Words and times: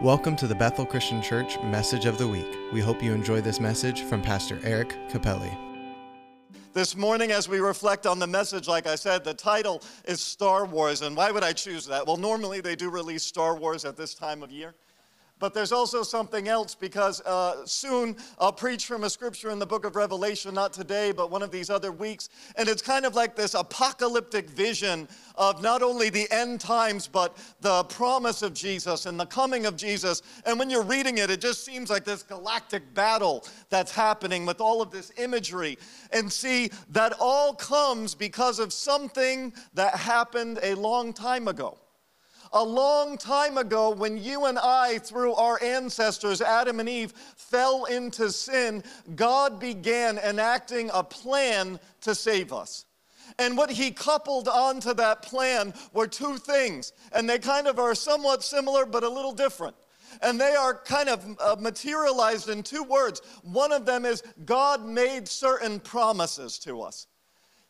Welcome 0.00 0.34
to 0.36 0.46
the 0.46 0.54
Bethel 0.54 0.86
Christian 0.86 1.20
Church 1.20 1.60
Message 1.62 2.06
of 2.06 2.16
the 2.16 2.26
Week. 2.26 2.56
We 2.72 2.80
hope 2.80 3.02
you 3.02 3.12
enjoy 3.12 3.42
this 3.42 3.60
message 3.60 4.00
from 4.04 4.22
Pastor 4.22 4.58
Eric 4.64 4.96
Capelli. 5.10 5.54
This 6.72 6.96
morning, 6.96 7.32
as 7.32 7.50
we 7.50 7.60
reflect 7.60 8.06
on 8.06 8.18
the 8.18 8.26
message, 8.26 8.66
like 8.66 8.86
I 8.86 8.94
said, 8.94 9.24
the 9.24 9.34
title 9.34 9.82
is 10.06 10.22
Star 10.22 10.64
Wars. 10.64 11.02
And 11.02 11.14
why 11.14 11.30
would 11.30 11.44
I 11.44 11.52
choose 11.52 11.84
that? 11.84 12.06
Well, 12.06 12.16
normally 12.16 12.62
they 12.62 12.76
do 12.76 12.88
release 12.88 13.22
Star 13.22 13.54
Wars 13.54 13.84
at 13.84 13.98
this 13.98 14.14
time 14.14 14.42
of 14.42 14.50
year. 14.50 14.74
But 15.40 15.54
there's 15.54 15.72
also 15.72 16.02
something 16.02 16.48
else 16.48 16.74
because 16.74 17.22
uh, 17.22 17.64
soon 17.64 18.14
I'll 18.38 18.52
preach 18.52 18.84
from 18.84 19.04
a 19.04 19.10
scripture 19.10 19.50
in 19.50 19.58
the 19.58 19.66
book 19.66 19.86
of 19.86 19.96
Revelation, 19.96 20.54
not 20.54 20.74
today, 20.74 21.12
but 21.12 21.30
one 21.30 21.42
of 21.42 21.50
these 21.50 21.70
other 21.70 21.90
weeks. 21.90 22.28
And 22.56 22.68
it's 22.68 22.82
kind 22.82 23.06
of 23.06 23.14
like 23.14 23.34
this 23.34 23.54
apocalyptic 23.54 24.50
vision 24.50 25.08
of 25.36 25.62
not 25.62 25.82
only 25.82 26.10
the 26.10 26.30
end 26.30 26.60
times, 26.60 27.06
but 27.06 27.38
the 27.62 27.84
promise 27.84 28.42
of 28.42 28.52
Jesus 28.52 29.06
and 29.06 29.18
the 29.18 29.24
coming 29.24 29.64
of 29.64 29.76
Jesus. 29.76 30.22
And 30.44 30.58
when 30.58 30.68
you're 30.68 30.82
reading 30.82 31.16
it, 31.16 31.30
it 31.30 31.40
just 31.40 31.64
seems 31.64 31.88
like 31.88 32.04
this 32.04 32.22
galactic 32.22 32.92
battle 32.92 33.46
that's 33.70 33.92
happening 33.92 34.44
with 34.44 34.60
all 34.60 34.82
of 34.82 34.90
this 34.90 35.10
imagery. 35.16 35.78
And 36.12 36.30
see, 36.30 36.70
that 36.90 37.14
all 37.18 37.54
comes 37.54 38.14
because 38.14 38.58
of 38.58 38.74
something 38.74 39.54
that 39.72 39.94
happened 39.94 40.58
a 40.62 40.74
long 40.74 41.14
time 41.14 41.48
ago. 41.48 41.78
A 42.52 42.64
long 42.64 43.16
time 43.16 43.58
ago, 43.58 43.90
when 43.90 44.18
you 44.18 44.46
and 44.46 44.58
I, 44.58 44.98
through 44.98 45.34
our 45.34 45.62
ancestors, 45.62 46.40
Adam 46.40 46.80
and 46.80 46.88
Eve, 46.88 47.12
fell 47.36 47.84
into 47.84 48.32
sin, 48.32 48.82
God 49.14 49.60
began 49.60 50.18
enacting 50.18 50.90
a 50.92 51.04
plan 51.04 51.78
to 52.00 52.14
save 52.14 52.52
us. 52.52 52.86
And 53.38 53.56
what 53.56 53.70
he 53.70 53.92
coupled 53.92 54.48
onto 54.48 54.92
that 54.94 55.22
plan 55.22 55.74
were 55.92 56.08
two 56.08 56.38
things, 56.38 56.92
and 57.12 57.30
they 57.30 57.38
kind 57.38 57.68
of 57.68 57.78
are 57.78 57.94
somewhat 57.94 58.42
similar 58.42 58.84
but 58.84 59.04
a 59.04 59.08
little 59.08 59.32
different. 59.32 59.76
And 60.20 60.40
they 60.40 60.56
are 60.56 60.74
kind 60.74 61.08
of 61.08 61.24
uh, 61.40 61.56
materialized 61.60 62.48
in 62.48 62.64
two 62.64 62.82
words. 62.82 63.22
One 63.44 63.70
of 63.70 63.86
them 63.86 64.04
is 64.04 64.24
God 64.44 64.84
made 64.84 65.28
certain 65.28 65.78
promises 65.78 66.58
to 66.60 66.82
us. 66.82 67.06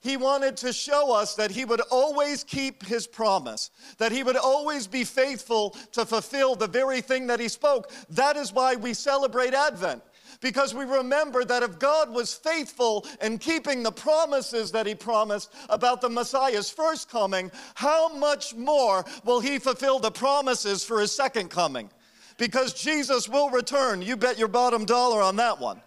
He 0.01 0.17
wanted 0.17 0.57
to 0.59 0.73
show 0.73 1.13
us 1.13 1.35
that 1.35 1.51
He 1.51 1.65
would 1.65 1.83
always 1.91 2.43
keep 2.43 2.85
His 2.85 3.07
promise, 3.07 3.71
that 3.99 4.13
He 4.13 4.23
would 4.23 4.37
always 4.37 4.87
be 4.87 5.05
faithful 5.05 5.77
to 5.93 6.07
fulfill 6.07 6.55
the 6.55 6.67
very 6.67 7.03
thing 7.03 7.27
that 7.27 7.39
He 7.39 7.49
spoke. 7.49 7.93
That 8.09 8.37
is 8.37 8.53
why 8.53 8.77
we 8.77 8.95
celebrate 8.95 9.53
Advent. 9.53 10.03
Because 10.41 10.75
we 10.75 10.85
remember 10.85 11.45
that 11.45 11.63
if 11.63 11.79
God 11.79 12.09
was 12.09 12.33
faithful 12.33 13.07
in 13.21 13.37
keeping 13.37 13.83
the 13.83 13.93
promises 13.93 14.73
that 14.73 14.87
He 14.87 14.95
promised 14.95 15.53
about 15.69 16.01
the 16.01 16.09
Messiah's 16.09 16.71
first 16.71 17.11
coming, 17.11 17.51
how 17.75 18.09
much 18.09 18.55
more 18.55 19.05
will 19.25 19.41
He 19.41 19.59
fulfill 19.59 19.99
the 19.99 20.11
promises 20.11 20.83
for 20.83 21.01
His 21.01 21.13
second 21.13 21.51
coming? 21.51 21.91
Because 22.39 22.73
Jesus 22.73 23.29
will 23.29 23.51
return. 23.51 24.01
You 24.01 24.17
bet 24.17 24.39
your 24.39 24.49
bottom 24.49 24.87
dollar 24.87 25.21
on 25.21 25.37
that 25.37 25.61
one. 25.61 25.83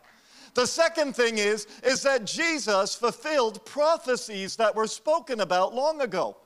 The 0.53 0.67
second 0.67 1.15
thing 1.15 1.39
is, 1.39 1.67
is 1.83 2.03
that 2.03 2.25
Jesus 2.25 2.95
fulfilled 2.95 3.65
prophecies 3.65 4.55
that 4.57 4.75
were 4.75 4.87
spoken 4.87 5.39
about 5.41 5.73
long 5.73 6.01
ago. 6.01 6.37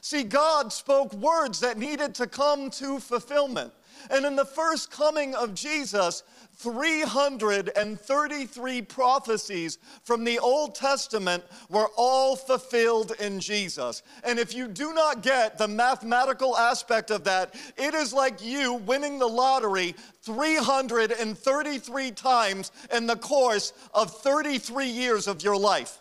See, 0.00 0.22
God 0.22 0.72
spoke 0.72 1.12
words 1.14 1.58
that 1.60 1.78
needed 1.78 2.14
to 2.16 2.26
come 2.26 2.70
to 2.70 3.00
fulfillment. 3.00 3.72
And 4.10 4.24
in 4.24 4.36
the 4.36 4.44
first 4.44 4.90
coming 4.90 5.34
of 5.34 5.54
Jesus, 5.54 6.22
333 6.56 8.82
prophecies 8.82 9.78
from 10.02 10.24
the 10.24 10.38
Old 10.38 10.74
Testament 10.74 11.44
were 11.68 11.88
all 11.96 12.34
fulfilled 12.34 13.12
in 13.20 13.38
Jesus. 13.40 14.02
And 14.24 14.38
if 14.38 14.54
you 14.54 14.66
do 14.66 14.94
not 14.94 15.22
get 15.22 15.58
the 15.58 15.68
mathematical 15.68 16.56
aspect 16.56 17.10
of 17.10 17.24
that, 17.24 17.54
it 17.76 17.92
is 17.94 18.14
like 18.14 18.42
you 18.42 18.72
winning 18.74 19.18
the 19.18 19.26
lottery 19.26 19.94
333 20.22 22.10
times 22.12 22.72
in 22.92 23.06
the 23.06 23.16
course 23.16 23.74
of 23.92 24.10
33 24.22 24.86
years 24.86 25.28
of 25.28 25.42
your 25.42 25.58
life. 25.58 26.00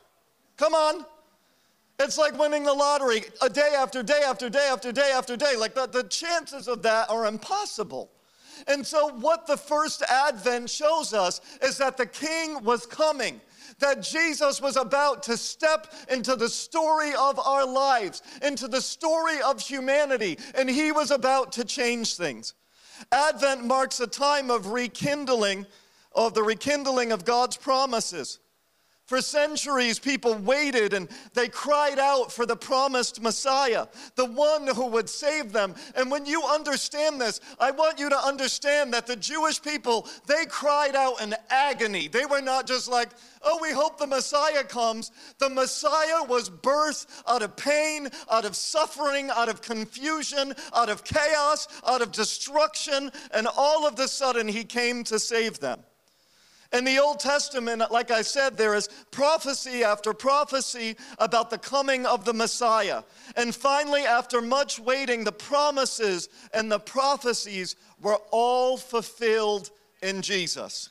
Come 0.56 0.74
on. 0.74 1.06
It's 2.00 2.18
like 2.18 2.38
winning 2.38 2.64
the 2.64 2.74
lottery 2.74 3.24
a 3.42 3.50
day 3.50 3.74
after 3.78 4.04
day 4.04 4.22
after 4.26 4.50
day 4.50 4.70
after 4.72 4.92
day 4.92 5.12
after 5.14 5.38
day. 5.38 5.56
Like 5.58 5.76
the, 5.76 5.88
the 5.88 6.04
chances 6.04 6.68
of 6.68 6.82
that 6.84 7.10
are 7.10 7.26
impossible. 7.26 8.12
And 8.68 8.86
so, 8.86 9.10
what 9.10 9.48
the 9.48 9.58
first 9.58 10.02
advent 10.04 10.70
shows 10.70 11.14
us 11.14 11.42
is 11.62 11.78
that 11.78 11.98
the 11.98 12.06
king 12.06 12.64
was 12.64 12.86
coming 12.86 13.42
that 13.80 14.02
Jesus 14.02 14.62
was 14.62 14.78
about 14.78 15.24
to 15.24 15.38
step 15.38 15.94
into 16.10 16.36
the 16.36 16.50
story 16.50 17.14
of 17.20 17.40
our 17.40 17.66
lives, 17.66 18.22
into 18.42 18.68
the 18.68 18.82
story 18.82 19.42
of 19.42 19.60
humanity, 19.60 20.38
and 20.56 20.70
he 20.70 20.92
was 20.92 21.12
about 21.12 21.52
to 21.54 21.66
change 21.66 22.16
things. 22.16 22.54
Advent 23.12 23.66
marks 23.66 24.00
a 24.00 24.08
time 24.08 24.50
of 24.50 24.68
rekindling, 24.68 25.66
of 26.14 26.34
the 26.34 26.44
rekindling 26.44 27.12
of 27.12 27.26
God's 27.26 27.58
promises. 27.58 28.40
For 29.06 29.22
centuries, 29.22 30.00
people 30.00 30.34
waited 30.34 30.94
and 30.94 31.08
they 31.36 31.48
cried 31.48 32.00
out 32.00 32.32
for 32.32 32.48
the 32.48 32.56
promised 32.56 33.22
Messiah, 33.22 33.86
the 34.16 34.26
one 34.26 34.66
who 34.66 34.88
would 34.88 35.08
save 35.08 35.52
them. 35.52 35.76
And 35.96 36.10
when 36.10 36.26
you 36.26 36.44
understand 36.44 37.22
this, 37.22 37.40
I 37.60 37.70
want 37.70 38.00
you 38.00 38.10
to 38.10 38.18
understand 38.18 38.96
that 38.96 39.06
the 39.06 39.16
Jewish 39.16 39.62
people, 39.62 40.08
they 40.26 40.46
cried 40.48 40.96
out 40.96 41.22
in 41.22 41.36
agony. 41.52 42.08
They 42.08 42.26
were 42.26 42.42
not 42.42 42.66
just 42.66 42.90
like, 42.90 43.10
oh, 43.44 43.60
we 43.62 43.72
hope 43.72 44.00
the 44.00 44.08
Messiah 44.08 44.64
comes. 44.64 45.12
The 45.38 45.50
Messiah 45.50 46.24
was 46.24 46.50
birthed 46.50 47.06
out 47.28 47.44
of 47.44 47.56
pain, 47.56 48.10
out 48.32 48.44
of 48.44 48.56
suffering, 48.56 49.30
out 49.30 49.50
of 49.50 49.62
confusion, 49.62 50.56
out 50.74 50.90
of 50.90 51.04
chaos, 51.04 51.68
out 51.86 52.02
of 52.02 52.12
destruction, 52.12 53.12
and 53.36 53.48
all 53.56 53.86
of 53.86 54.00
a 54.00 54.08
sudden, 54.08 54.48
he 54.48 54.64
came 54.64 55.04
to 55.04 55.20
save 55.20 55.60
them. 55.60 55.84
In 56.76 56.84
the 56.84 57.00
Old 57.00 57.22
Testament, 57.22 57.90
like 57.90 58.12
I 58.12 58.22
said, 58.22 58.58
there 58.58 58.76
is 58.76 58.90
prophecy 59.10 59.86
after 59.86 60.14
prophecy 60.14 60.98
about 61.20 61.50
the 61.50 61.58
coming 61.58 62.06
of 62.06 62.26
the 62.26 62.34
Messiah. 62.34 63.04
And 63.38 63.56
finally, 63.56 64.02
after 64.02 64.42
much 64.42 64.78
waiting, 64.78 65.24
the 65.24 65.32
promises 65.32 66.28
and 66.54 66.70
the 66.70 66.80
prophecies 66.80 67.78
were 68.02 68.20
all 68.30 68.76
fulfilled 68.76 69.72
in 70.04 70.22
Jesus. 70.22 70.90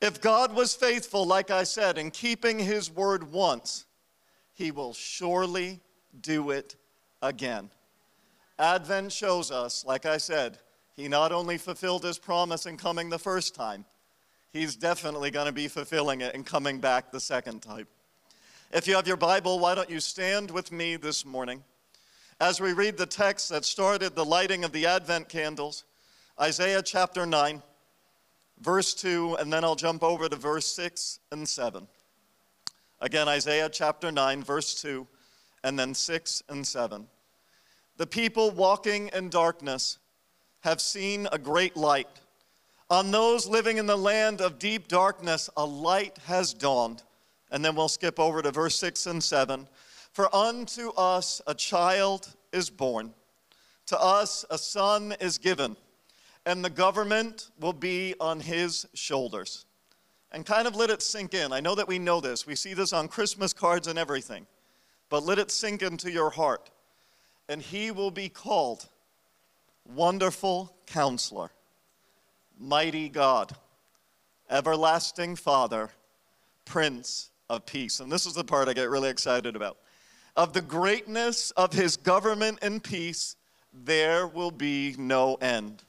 If 0.00 0.20
God 0.20 0.54
was 0.54 0.72
faithful, 0.72 1.26
like 1.26 1.50
I 1.50 1.64
said, 1.64 1.98
in 1.98 2.12
keeping 2.12 2.60
his 2.60 2.92
word 2.92 3.32
once, 3.32 3.86
he 4.52 4.70
will 4.70 4.92
surely 4.92 5.80
do 6.20 6.50
it 6.50 6.76
again. 7.22 7.70
Advent 8.60 9.10
shows 9.10 9.50
us, 9.50 9.84
like 9.84 10.06
I 10.06 10.18
said, 10.18 10.58
he 10.94 11.08
not 11.08 11.32
only 11.32 11.58
fulfilled 11.58 12.04
his 12.04 12.20
promise 12.20 12.66
in 12.66 12.76
coming 12.76 13.10
the 13.10 13.18
first 13.18 13.56
time, 13.56 13.84
he's 14.54 14.76
definitely 14.76 15.30
going 15.30 15.46
to 15.46 15.52
be 15.52 15.68
fulfilling 15.68 16.22
it 16.22 16.34
and 16.34 16.46
coming 16.46 16.78
back 16.78 17.10
the 17.10 17.20
second 17.20 17.60
time. 17.60 17.86
If 18.72 18.86
you 18.86 18.94
have 18.94 19.06
your 19.06 19.18
Bible, 19.18 19.58
why 19.58 19.74
don't 19.74 19.90
you 19.90 20.00
stand 20.00 20.50
with 20.50 20.72
me 20.72 20.96
this 20.96 21.26
morning 21.26 21.62
as 22.40 22.60
we 22.60 22.72
read 22.72 22.96
the 22.96 23.04
text 23.04 23.48
that 23.50 23.64
started 23.64 24.14
the 24.14 24.24
lighting 24.24 24.64
of 24.64 24.72
the 24.72 24.86
Advent 24.86 25.28
candles, 25.28 25.84
Isaiah 26.40 26.82
chapter 26.82 27.26
9, 27.26 27.62
verse 28.60 28.94
2, 28.94 29.36
and 29.40 29.52
then 29.52 29.64
I'll 29.64 29.74
jump 29.74 30.04
over 30.04 30.28
to 30.28 30.36
verse 30.36 30.66
6 30.68 31.18
and 31.32 31.48
7. 31.48 31.86
Again, 33.00 33.28
Isaiah 33.28 33.68
chapter 33.68 34.12
9, 34.12 34.42
verse 34.44 34.80
2, 34.80 35.06
and 35.64 35.76
then 35.76 35.94
6 35.94 36.42
and 36.48 36.64
7. 36.64 37.08
The 37.96 38.06
people 38.06 38.52
walking 38.52 39.10
in 39.12 39.30
darkness 39.30 39.98
have 40.60 40.80
seen 40.80 41.26
a 41.32 41.38
great 41.38 41.76
light. 41.76 42.08
On 42.90 43.10
those 43.10 43.46
living 43.46 43.78
in 43.78 43.86
the 43.86 43.96
land 43.96 44.40
of 44.40 44.58
deep 44.58 44.88
darkness, 44.88 45.48
a 45.56 45.64
light 45.64 46.18
has 46.26 46.52
dawned. 46.52 47.02
And 47.50 47.64
then 47.64 47.74
we'll 47.74 47.88
skip 47.88 48.20
over 48.20 48.42
to 48.42 48.50
verse 48.50 48.76
6 48.76 49.06
and 49.06 49.22
7. 49.22 49.68
For 50.12 50.34
unto 50.34 50.90
us 50.90 51.40
a 51.46 51.54
child 51.54 52.34
is 52.52 52.70
born, 52.70 53.14
to 53.86 54.00
us 54.00 54.44
a 54.50 54.58
son 54.58 55.14
is 55.20 55.38
given, 55.38 55.76
and 56.46 56.64
the 56.64 56.70
government 56.70 57.50
will 57.58 57.72
be 57.72 58.14
on 58.20 58.38
his 58.38 58.86
shoulders. 58.94 59.66
And 60.30 60.44
kind 60.44 60.66
of 60.66 60.76
let 60.76 60.90
it 60.90 61.02
sink 61.02 61.34
in. 61.34 61.52
I 61.52 61.60
know 61.60 61.74
that 61.74 61.88
we 61.88 61.98
know 61.98 62.20
this, 62.20 62.46
we 62.46 62.54
see 62.54 62.74
this 62.74 62.92
on 62.92 63.08
Christmas 63.08 63.52
cards 63.52 63.88
and 63.88 63.98
everything, 63.98 64.46
but 65.08 65.24
let 65.24 65.38
it 65.38 65.50
sink 65.50 65.82
into 65.82 66.10
your 66.10 66.30
heart. 66.30 66.70
And 67.48 67.60
he 67.60 67.90
will 67.90 68.10
be 68.10 68.28
called 68.28 68.88
Wonderful 69.84 70.74
Counselor 70.86 71.50
mighty 72.58 73.08
God, 73.08 73.52
everlasting 74.50 75.36
Father, 75.36 75.90
Prince 76.64 77.30
of 77.50 77.66
Peace. 77.66 78.00
And 78.00 78.10
this 78.10 78.26
is 78.26 78.34
the 78.34 78.44
part 78.44 78.68
I 78.68 78.72
get 78.72 78.90
really 78.90 79.10
excited 79.10 79.56
about. 79.56 79.78
Of 80.36 80.52
the 80.52 80.62
greatness 80.62 81.50
of 81.52 81.72
his 81.72 81.96
government 81.96 82.58
and 82.62 82.82
peace, 82.82 83.36
there 83.72 84.26
will 84.26 84.50
be 84.50 84.94
no 84.98 85.34
end. 85.36 85.82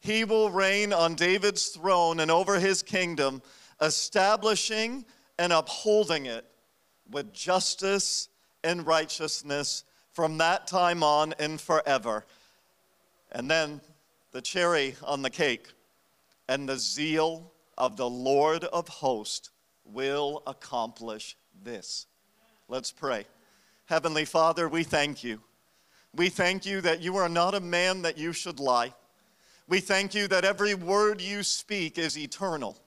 He 0.00 0.24
will 0.24 0.50
reign 0.50 0.92
on 0.92 1.14
David's 1.14 1.68
throne 1.68 2.20
and 2.20 2.30
over 2.30 2.58
his 2.58 2.82
kingdom, 2.82 3.42
establishing 3.80 5.04
and 5.38 5.52
upholding 5.52 6.26
it 6.26 6.44
with 7.10 7.32
justice 7.32 8.28
and 8.64 8.86
righteousness 8.86 9.84
from 10.12 10.38
that 10.38 10.66
time 10.66 11.02
on 11.02 11.34
and 11.38 11.60
forever. 11.60 12.24
And 13.32 13.50
then 13.50 13.80
the 14.32 14.42
cherry 14.42 14.94
on 15.02 15.22
the 15.22 15.30
cake. 15.30 15.68
And 16.48 16.68
the 16.68 16.78
zeal 16.78 17.52
of 17.78 17.96
the 17.96 18.08
Lord 18.08 18.64
of 18.64 18.88
hosts 18.88 19.50
will 19.84 20.42
accomplish 20.46 21.36
this. 21.62 22.06
Let's 22.68 22.92
pray. 22.92 23.26
Heavenly 23.86 24.24
Father, 24.24 24.68
we 24.68 24.84
thank 24.84 25.24
you. 25.24 25.40
We 26.14 26.28
thank 26.28 26.66
you 26.66 26.80
that 26.82 27.00
you 27.00 27.16
are 27.16 27.28
not 27.28 27.54
a 27.54 27.60
man 27.60 28.02
that 28.02 28.18
you 28.18 28.32
should 28.32 28.60
lie. 28.60 28.92
We 29.68 29.80
thank 29.80 30.14
you 30.14 30.28
that 30.28 30.44
every 30.44 30.74
word 30.74 31.20
you 31.20 31.42
speak 31.42 31.98
is 31.98 32.18
eternal. 32.18 32.78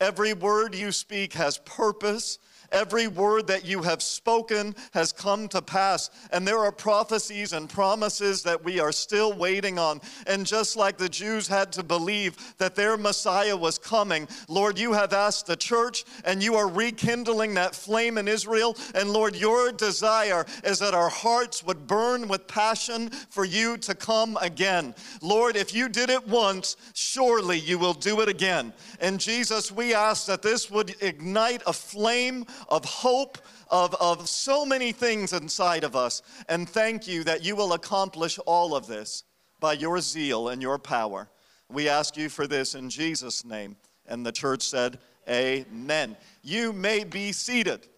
Every 0.00 0.34
word 0.34 0.74
you 0.74 0.92
speak 0.92 1.32
has 1.34 1.58
purpose 1.58 2.38
Every 2.72 3.06
word 3.06 3.46
that 3.46 3.64
you 3.64 3.82
have 3.82 4.02
spoken 4.02 4.74
has 4.92 5.12
come 5.12 5.48
to 5.48 5.62
pass. 5.62 6.10
And 6.32 6.46
there 6.46 6.58
are 6.58 6.72
prophecies 6.72 7.52
and 7.52 7.68
promises 7.68 8.42
that 8.42 8.64
we 8.64 8.80
are 8.80 8.92
still 8.92 9.32
waiting 9.32 9.78
on. 9.78 10.00
And 10.26 10.46
just 10.46 10.76
like 10.76 10.98
the 10.98 11.08
Jews 11.08 11.48
had 11.48 11.72
to 11.72 11.82
believe 11.82 12.54
that 12.58 12.74
their 12.74 12.96
Messiah 12.96 13.56
was 13.56 13.78
coming, 13.78 14.28
Lord, 14.48 14.78
you 14.78 14.92
have 14.92 15.12
asked 15.12 15.46
the 15.46 15.56
church 15.56 16.04
and 16.24 16.42
you 16.42 16.54
are 16.54 16.68
rekindling 16.68 17.54
that 17.54 17.74
flame 17.74 18.18
in 18.18 18.28
Israel. 18.28 18.76
And 18.94 19.10
Lord, 19.10 19.36
your 19.36 19.72
desire 19.72 20.44
is 20.64 20.78
that 20.80 20.94
our 20.94 21.08
hearts 21.08 21.64
would 21.64 21.86
burn 21.86 22.28
with 22.28 22.46
passion 22.46 23.10
for 23.10 23.44
you 23.44 23.76
to 23.78 23.94
come 23.94 24.36
again. 24.40 24.94
Lord, 25.22 25.56
if 25.56 25.74
you 25.74 25.88
did 25.88 26.10
it 26.10 26.26
once, 26.26 26.76
surely 26.94 27.58
you 27.58 27.78
will 27.78 27.94
do 27.94 28.20
it 28.20 28.28
again. 28.28 28.72
And 29.00 29.20
Jesus, 29.20 29.70
we 29.70 29.94
ask 29.94 30.26
that 30.26 30.42
this 30.42 30.70
would 30.70 30.94
ignite 31.02 31.62
a 31.66 31.72
flame 31.72 32.46
of 32.68 32.84
hope, 32.84 33.38
of, 33.70 33.94
of 33.94 34.28
so 34.28 34.64
many 34.64 34.92
things 34.92 35.32
inside 35.32 35.84
of 35.84 35.96
us. 35.96 36.22
And 36.48 36.68
thank 36.68 37.06
you 37.06 37.24
that 37.24 37.44
you 37.44 37.56
will 37.56 37.72
accomplish 37.72 38.38
all 38.46 38.74
of 38.74 38.86
this 38.86 39.24
by 39.60 39.74
your 39.74 40.00
zeal 40.00 40.48
and 40.48 40.60
your 40.60 40.78
power. 40.78 41.28
We 41.70 41.88
ask 41.88 42.16
you 42.16 42.28
for 42.28 42.46
this 42.46 42.74
in 42.74 42.90
Jesus' 42.90 43.44
name. 43.44 43.76
And 44.06 44.24
the 44.24 44.32
church 44.32 44.62
said, 44.62 44.98
Amen. 45.28 46.16
You 46.42 46.72
may 46.72 47.02
be 47.02 47.32
seated. 47.32 47.88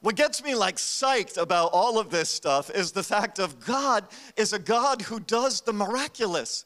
What 0.00 0.14
gets 0.14 0.42
me 0.42 0.54
like 0.54 0.76
psyched 0.76 1.38
about 1.38 1.70
all 1.72 1.98
of 1.98 2.08
this 2.10 2.30
stuff 2.30 2.70
is 2.70 2.92
the 2.92 3.02
fact 3.02 3.38
of 3.38 3.64
God 3.64 4.06
is 4.36 4.52
a 4.52 4.58
God 4.58 5.02
who 5.02 5.18
does 5.20 5.60
the 5.60 5.72
miraculous. 5.72 6.64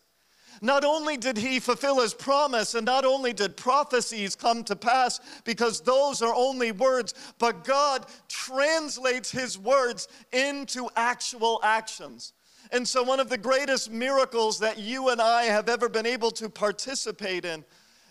Not 0.60 0.84
only 0.84 1.16
did 1.16 1.36
he 1.36 1.60
fulfill 1.60 2.00
his 2.00 2.14
promise, 2.14 2.74
and 2.74 2.84
not 2.84 3.04
only 3.04 3.32
did 3.32 3.56
prophecies 3.56 4.36
come 4.36 4.64
to 4.64 4.76
pass, 4.76 5.20
because 5.44 5.80
those 5.80 6.22
are 6.22 6.34
only 6.34 6.72
words, 6.72 7.14
but 7.38 7.64
God 7.64 8.06
translates 8.28 9.30
his 9.30 9.58
words 9.58 10.08
into 10.32 10.88
actual 10.94 11.60
actions. 11.62 12.32
And 12.70 12.86
so, 12.86 13.02
one 13.02 13.20
of 13.20 13.28
the 13.28 13.38
greatest 13.38 13.90
miracles 13.90 14.58
that 14.60 14.78
you 14.78 15.08
and 15.08 15.20
I 15.20 15.44
have 15.44 15.68
ever 15.68 15.88
been 15.88 16.06
able 16.06 16.30
to 16.32 16.48
participate 16.48 17.44
in 17.44 17.64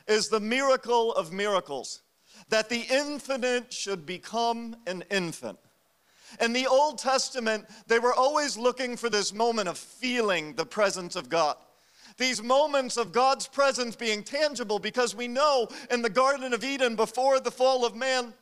is 0.08 0.28
the 0.28 0.40
miracle 0.40 1.14
of 1.14 1.32
miracles 1.32 2.02
that 2.50 2.70
the 2.70 2.86
infinite 2.92 3.72
should 3.72 4.06
become 4.06 4.76
an 4.88 5.04
infant. 5.10 5.58
In 6.40 6.54
the 6.54 6.68
Old 6.68 6.98
Testament, 6.98 7.66
they 7.88 8.00
were 8.00 8.14
always 8.14 8.58
looking 8.58 8.98
for 8.98 9.10
this 9.10 9.34
moment 9.34 9.68
of 9.68 9.78
feeling 9.78 10.54
the 10.54 10.66
presence 10.66 11.16
of 11.16 11.30
God 11.30 11.56
these 12.22 12.42
moments 12.42 12.98
of 12.98 13.12
God's 13.12 13.48
presence 13.48 13.96
being 13.96 14.24
tangible 14.24 14.80
because 14.80 15.16
we 15.16 15.28
know 15.28 15.68
in 15.90 16.02
the 16.02 16.10
Garden 16.10 16.54
of 16.54 16.64
Eden 16.64 16.96
before 16.96 17.40
the 17.40 17.52
fall 17.52 17.86
of 17.86 17.96
man, 17.96 18.34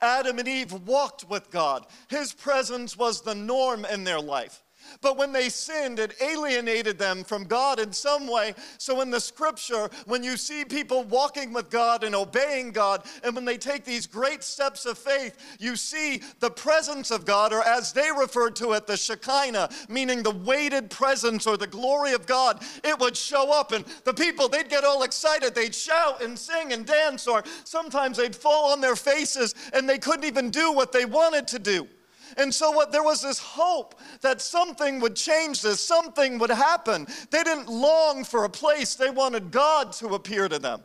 Adam 0.00 0.38
and 0.38 0.48
Eve 0.48 0.72
walked 0.72 1.28
with 1.28 1.50
God. 1.50 1.86
His 2.08 2.32
presence 2.32 2.96
was 2.96 3.22
the 3.22 3.34
norm 3.34 3.84
in 3.84 4.04
their 4.04 4.20
life. 4.20 4.62
But 5.00 5.16
when 5.16 5.32
they 5.32 5.48
sinned, 5.48 5.98
it 5.98 6.14
alienated 6.20 6.98
them 6.98 7.24
from 7.24 7.44
God 7.44 7.78
in 7.78 7.92
some 7.92 8.26
way. 8.26 8.54
So 8.78 9.00
in 9.00 9.10
the 9.10 9.20
scripture, 9.20 9.88
when 10.06 10.22
you 10.22 10.36
see 10.36 10.64
people 10.64 11.04
walking 11.04 11.52
with 11.52 11.70
God 11.70 12.04
and 12.04 12.14
obeying 12.14 12.70
God, 12.70 13.04
and 13.22 13.34
when 13.34 13.44
they 13.44 13.58
take 13.58 13.84
these 13.84 14.06
great 14.06 14.42
steps 14.42 14.86
of 14.86 14.98
faith, 14.98 15.36
you 15.58 15.76
see 15.76 16.22
the 16.40 16.50
presence 16.50 17.10
of 17.10 17.24
God, 17.24 17.52
or 17.52 17.62
as 17.62 17.92
they 17.92 18.10
referred 18.10 18.56
to 18.56 18.72
it, 18.72 18.86
the 18.86 18.96
Shekinah, 18.96 19.70
meaning 19.88 20.22
the 20.22 20.30
weighted 20.30 20.90
presence 20.90 21.46
or 21.46 21.56
the 21.56 21.66
glory 21.66 22.12
of 22.12 22.26
God, 22.26 22.62
it 22.84 22.98
would 22.98 23.16
show 23.16 23.52
up. 23.52 23.72
And 23.72 23.84
the 24.04 24.14
people, 24.14 24.48
they'd 24.48 24.68
get 24.68 24.84
all 24.84 25.02
excited. 25.02 25.54
They'd 25.54 25.74
shout 25.74 26.22
and 26.22 26.38
sing 26.38 26.72
and 26.72 26.86
dance, 26.86 27.26
or 27.26 27.44
sometimes 27.64 28.16
they'd 28.16 28.36
fall 28.36 28.72
on 28.72 28.80
their 28.80 28.96
faces 28.96 29.54
and 29.72 29.88
they 29.88 29.98
couldn't 29.98 30.24
even 30.24 30.50
do 30.50 30.72
what 30.72 30.92
they 30.92 31.04
wanted 31.04 31.46
to 31.48 31.58
do. 31.58 31.88
And 32.36 32.54
so 32.54 32.70
what 32.70 32.92
there 32.92 33.02
was 33.02 33.22
this 33.22 33.38
hope 33.38 33.94
that 34.20 34.42
something 34.42 35.00
would 35.00 35.16
change 35.16 35.62
this, 35.62 35.80
something 35.80 36.38
would 36.38 36.50
happen. 36.50 37.06
They 37.30 37.42
didn't 37.42 37.68
long 37.68 38.24
for 38.24 38.44
a 38.44 38.50
place, 38.50 38.94
they 38.94 39.10
wanted 39.10 39.50
God 39.50 39.92
to 39.94 40.08
appear 40.08 40.48
to 40.48 40.58
them. 40.58 40.82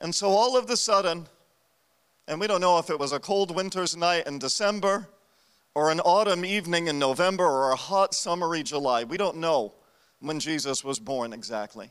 And 0.00 0.14
so 0.14 0.28
all 0.28 0.56
of 0.56 0.66
the 0.66 0.76
sudden, 0.76 1.26
and 2.26 2.40
we 2.40 2.46
don't 2.46 2.60
know 2.60 2.78
if 2.78 2.90
it 2.90 2.98
was 2.98 3.12
a 3.12 3.20
cold 3.20 3.54
winter's 3.54 3.96
night 3.96 4.26
in 4.26 4.38
December 4.38 5.08
or 5.74 5.90
an 5.90 6.00
autumn 6.00 6.44
evening 6.44 6.88
in 6.88 6.98
November 6.98 7.44
or 7.44 7.70
a 7.70 7.76
hot 7.76 8.14
summery 8.14 8.62
July. 8.62 9.04
We 9.04 9.16
don't 9.16 9.36
know 9.36 9.74
when 10.20 10.40
Jesus 10.40 10.82
was 10.82 10.98
born 10.98 11.32
exactly. 11.32 11.90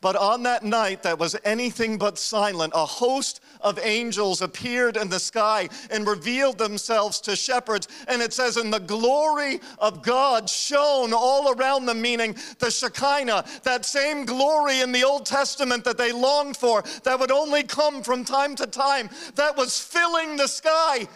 But 0.00 0.16
on 0.16 0.42
that 0.42 0.62
night 0.62 1.02
that 1.02 1.18
was 1.18 1.36
anything 1.44 1.98
but 1.98 2.18
silent, 2.18 2.72
a 2.76 2.84
host 2.84 3.40
of 3.60 3.78
angels 3.82 4.42
appeared 4.42 4.96
in 4.96 5.08
the 5.08 5.18
sky 5.18 5.68
and 5.90 6.06
revealed 6.06 6.58
themselves 6.58 7.20
to 7.22 7.34
shepherds. 7.34 7.88
And 8.06 8.20
it 8.20 8.32
says, 8.32 8.56
And 8.56 8.72
the 8.72 8.80
glory 8.80 9.60
of 9.78 10.02
God 10.02 10.48
shone 10.50 11.12
all 11.12 11.52
around 11.52 11.86
them, 11.86 12.02
meaning 12.02 12.36
the 12.58 12.70
Shekinah, 12.70 13.44
that 13.62 13.84
same 13.84 14.24
glory 14.24 14.80
in 14.80 14.92
the 14.92 15.04
Old 15.04 15.24
Testament 15.24 15.84
that 15.84 15.98
they 15.98 16.12
longed 16.12 16.56
for, 16.56 16.82
that 17.04 17.18
would 17.18 17.30
only 17.30 17.62
come 17.62 18.02
from 18.02 18.24
time 18.24 18.54
to 18.56 18.66
time, 18.66 19.08
that 19.34 19.56
was 19.56 19.80
filling 19.80 20.36
the 20.36 20.48
sky. 20.48 21.08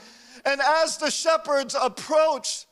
And 0.44 0.60
as 0.60 0.96
the 0.96 1.10
shepherds 1.10 1.76
approached, 1.80 2.66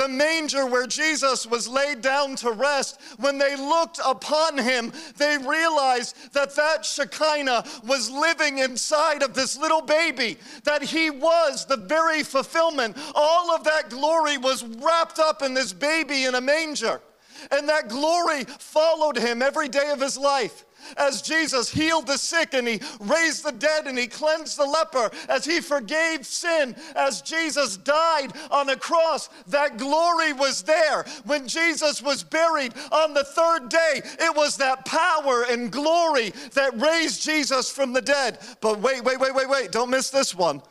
the 0.00 0.08
manger 0.08 0.64
where 0.64 0.86
Jesus 0.86 1.46
was 1.46 1.68
laid 1.68 2.00
down 2.00 2.34
to 2.36 2.52
rest, 2.52 2.98
when 3.18 3.36
they 3.36 3.54
looked 3.54 4.00
upon 4.02 4.56
him, 4.56 4.94
they 5.18 5.36
realized 5.36 6.32
that 6.32 6.56
that 6.56 6.86
Shekinah 6.86 7.64
was 7.84 8.10
living 8.10 8.60
inside 8.60 9.22
of 9.22 9.34
this 9.34 9.58
little 9.58 9.82
baby, 9.82 10.38
that 10.64 10.82
he 10.82 11.10
was 11.10 11.66
the 11.66 11.76
very 11.76 12.22
fulfillment. 12.22 12.96
All 13.14 13.54
of 13.54 13.62
that 13.64 13.90
glory 13.90 14.38
was 14.38 14.64
wrapped 14.64 15.18
up 15.18 15.42
in 15.42 15.52
this 15.52 15.74
baby 15.74 16.24
in 16.24 16.34
a 16.34 16.40
manger. 16.40 17.02
And 17.50 17.68
that 17.68 17.90
glory 17.90 18.44
followed 18.44 19.18
him 19.18 19.42
every 19.42 19.68
day 19.68 19.90
of 19.90 20.00
his 20.00 20.16
life 20.16 20.64
as 20.96 21.22
Jesus 21.22 21.70
healed 21.70 22.06
the 22.06 22.18
sick 22.18 22.54
and 22.54 22.66
he 22.66 22.80
raised 23.00 23.44
the 23.44 23.52
dead 23.52 23.86
and 23.86 23.98
he 23.98 24.06
cleansed 24.06 24.58
the 24.58 24.64
leper, 24.64 25.10
as 25.28 25.44
he 25.44 25.60
forgave 25.60 26.26
sin, 26.26 26.74
as 26.94 27.22
Jesus 27.22 27.76
died 27.76 28.32
on 28.50 28.68
a 28.68 28.76
cross, 28.76 29.28
that 29.48 29.78
glory 29.78 30.32
was 30.32 30.62
there. 30.62 31.04
When 31.24 31.46
Jesus 31.48 32.02
was 32.02 32.22
buried 32.22 32.74
on 32.92 33.14
the 33.14 33.24
third 33.24 33.68
day, 33.68 34.00
it 34.18 34.36
was 34.36 34.56
that 34.56 34.84
power 34.84 35.44
and 35.48 35.70
glory 35.70 36.32
that 36.54 36.80
raised 36.80 37.22
Jesus 37.22 37.70
from 37.70 37.92
the 37.92 38.02
dead. 38.02 38.38
But 38.60 38.80
wait, 38.80 39.04
wait, 39.04 39.20
wait, 39.20 39.34
wait, 39.34 39.48
wait, 39.48 39.72
don't 39.72 39.90
miss 39.90 40.10
this 40.10 40.34
one. 40.34 40.62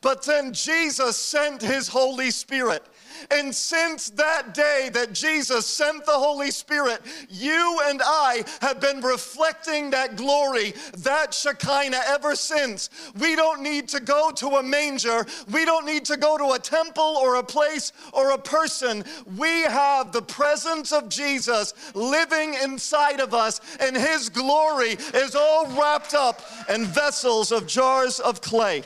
But 0.00 0.24
then 0.24 0.52
Jesus 0.52 1.16
sent 1.16 1.62
his 1.62 1.88
Holy 1.88 2.30
Spirit. 2.30 2.82
And 3.30 3.54
since 3.54 4.10
that 4.10 4.54
day 4.54 4.90
that 4.92 5.12
Jesus 5.12 5.66
sent 5.66 6.04
the 6.04 6.12
Holy 6.12 6.50
Spirit, 6.50 7.00
you 7.28 7.80
and 7.84 8.00
I 8.04 8.44
have 8.60 8.80
been 8.80 9.00
reflecting 9.00 9.90
that 9.90 10.16
glory, 10.16 10.74
that 10.98 11.34
Shekinah 11.34 12.02
ever 12.08 12.34
since. 12.34 12.90
We 13.18 13.36
don't 13.36 13.62
need 13.62 13.88
to 13.88 14.00
go 14.00 14.30
to 14.32 14.56
a 14.56 14.62
manger. 14.62 15.24
We 15.50 15.64
don't 15.64 15.86
need 15.86 16.04
to 16.06 16.16
go 16.16 16.38
to 16.38 16.52
a 16.52 16.58
temple 16.58 17.02
or 17.02 17.36
a 17.36 17.42
place 17.42 17.92
or 18.12 18.32
a 18.32 18.38
person. 18.38 19.04
We 19.36 19.62
have 19.62 20.12
the 20.12 20.22
presence 20.22 20.92
of 20.92 21.08
Jesus 21.08 21.74
living 21.94 22.54
inside 22.54 23.20
of 23.20 23.34
us, 23.34 23.60
and 23.80 23.96
His 23.96 24.28
glory 24.28 24.96
is 25.14 25.34
all 25.34 25.66
wrapped 25.78 26.14
up 26.14 26.40
in 26.68 26.84
vessels 26.84 27.52
of 27.52 27.66
jars 27.66 28.20
of 28.20 28.40
clay. 28.40 28.84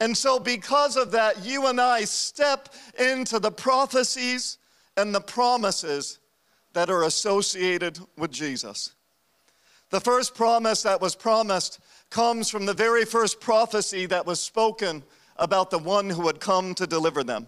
And 0.00 0.16
so, 0.16 0.38
because 0.38 0.96
of 0.96 1.12
that, 1.12 1.44
you 1.44 1.66
and 1.66 1.80
I 1.80 2.04
step 2.04 2.68
into 2.98 3.38
the 3.38 3.50
prophecies 3.50 4.58
and 4.96 5.14
the 5.14 5.20
promises 5.20 6.18
that 6.74 6.90
are 6.90 7.04
associated 7.04 7.98
with 8.18 8.30
Jesus. 8.30 8.94
The 9.90 10.00
first 10.00 10.34
promise 10.34 10.82
that 10.82 11.00
was 11.00 11.14
promised 11.14 11.80
comes 12.10 12.50
from 12.50 12.66
the 12.66 12.74
very 12.74 13.04
first 13.04 13.40
prophecy 13.40 14.06
that 14.06 14.26
was 14.26 14.40
spoken 14.40 15.02
about 15.36 15.70
the 15.70 15.78
one 15.78 16.10
who 16.10 16.22
would 16.22 16.40
come 16.40 16.74
to 16.74 16.86
deliver 16.86 17.22
them. 17.24 17.46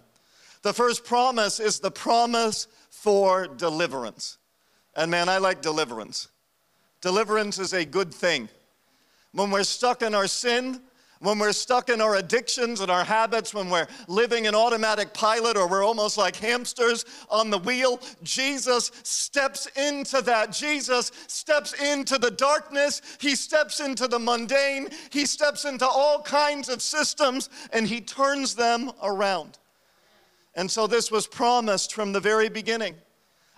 The 0.63 0.73
first 0.73 1.05
promise 1.05 1.61
is 1.61 1.81
the 1.81 1.91
promise 1.91 2.67
for 2.91 3.47
deliverance. 3.47 4.39
And 4.97 5.11
man, 5.11 5.29
I 5.29 5.39
like 5.39 5.63
deliverance. 5.63 6.29
Deliverance 7.01 7.59
is 7.59 7.73
a 7.73 7.85
good 7.85 8.13
thing. 8.13 8.49
When 9.33 9.51
we're 9.51 9.65
stuck 9.65 10.03
in 10.03 10.15
our 10.15 10.27
sin, 10.27 10.81
when 11.21 11.39
we're 11.39 11.53
stuck 11.53 11.89
in 11.89 12.01
our 12.01 12.17
addictions 12.17 12.81
and 12.81 12.91
our 12.91 13.05
habits, 13.05 13.53
when 13.53 13.71
we're 13.71 13.89
living 14.07 14.45
in 14.45 14.55
automatic 14.55 15.13
pilot 15.13 15.57
or 15.57 15.69
we're 15.69 15.85
almost 15.85 16.17
like 16.17 16.37
hamsters 16.37 17.05
on 17.29 17.51
the 17.51 17.59
wheel, 17.59 18.01
Jesus 18.23 18.93
steps 19.03 19.67
into 19.77 20.23
that. 20.23 20.53
Jesus 20.53 21.11
steps 21.27 21.73
into 21.81 22.19
the 22.19 22.31
darkness. 22.31 23.03
He 23.21 23.35
steps 23.35 23.81
into 23.81 24.07
the 24.07 24.19
mundane. 24.19 24.89
He 25.11 25.27
steps 25.27 25.65
into 25.65 25.87
all 25.87 26.23
kinds 26.23 26.69
of 26.69 26.83
systems 26.83 27.51
and 27.73 27.87
he 27.87 28.01
turns 28.01 28.55
them 28.55 28.93
around. 29.03 29.59
And 30.55 30.71
so 30.71 30.87
this 30.87 31.11
was 31.11 31.27
promised 31.27 31.93
from 31.93 32.13
the 32.13 32.21
very 32.21 32.49
beginning. 32.49 32.95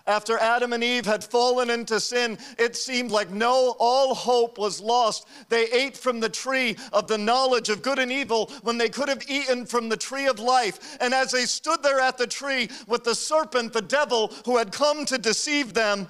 After 0.07 0.37
Adam 0.37 0.73
and 0.73 0.83
Eve 0.83 1.05
had 1.05 1.23
fallen 1.23 1.69
into 1.69 1.99
sin, 1.99 2.37
it 2.57 2.75
seemed 2.75 3.11
like 3.11 3.29
no, 3.29 3.75
all 3.79 4.15
hope 4.15 4.57
was 4.57 4.81
lost. 4.81 5.27
They 5.49 5.65
ate 5.71 5.95
from 5.95 6.19
the 6.19 6.29
tree 6.29 6.75
of 6.91 7.07
the 7.07 7.17
knowledge 7.17 7.69
of 7.69 7.81
good 7.81 7.99
and 7.99 8.11
evil 8.11 8.51
when 8.63 8.77
they 8.77 8.89
could 8.89 9.09
have 9.09 9.23
eaten 9.29 9.65
from 9.65 9.89
the 9.89 9.97
tree 9.97 10.27
of 10.27 10.39
life. 10.39 10.97
And 10.99 11.13
as 11.13 11.31
they 11.31 11.45
stood 11.45 11.83
there 11.83 11.99
at 11.99 12.17
the 12.17 12.27
tree 12.27 12.69
with 12.87 13.03
the 13.03 13.15
serpent, 13.15 13.73
the 13.73 13.81
devil, 13.81 14.33
who 14.45 14.57
had 14.57 14.71
come 14.71 15.05
to 15.05 15.17
deceive 15.17 15.73
them, 15.73 16.07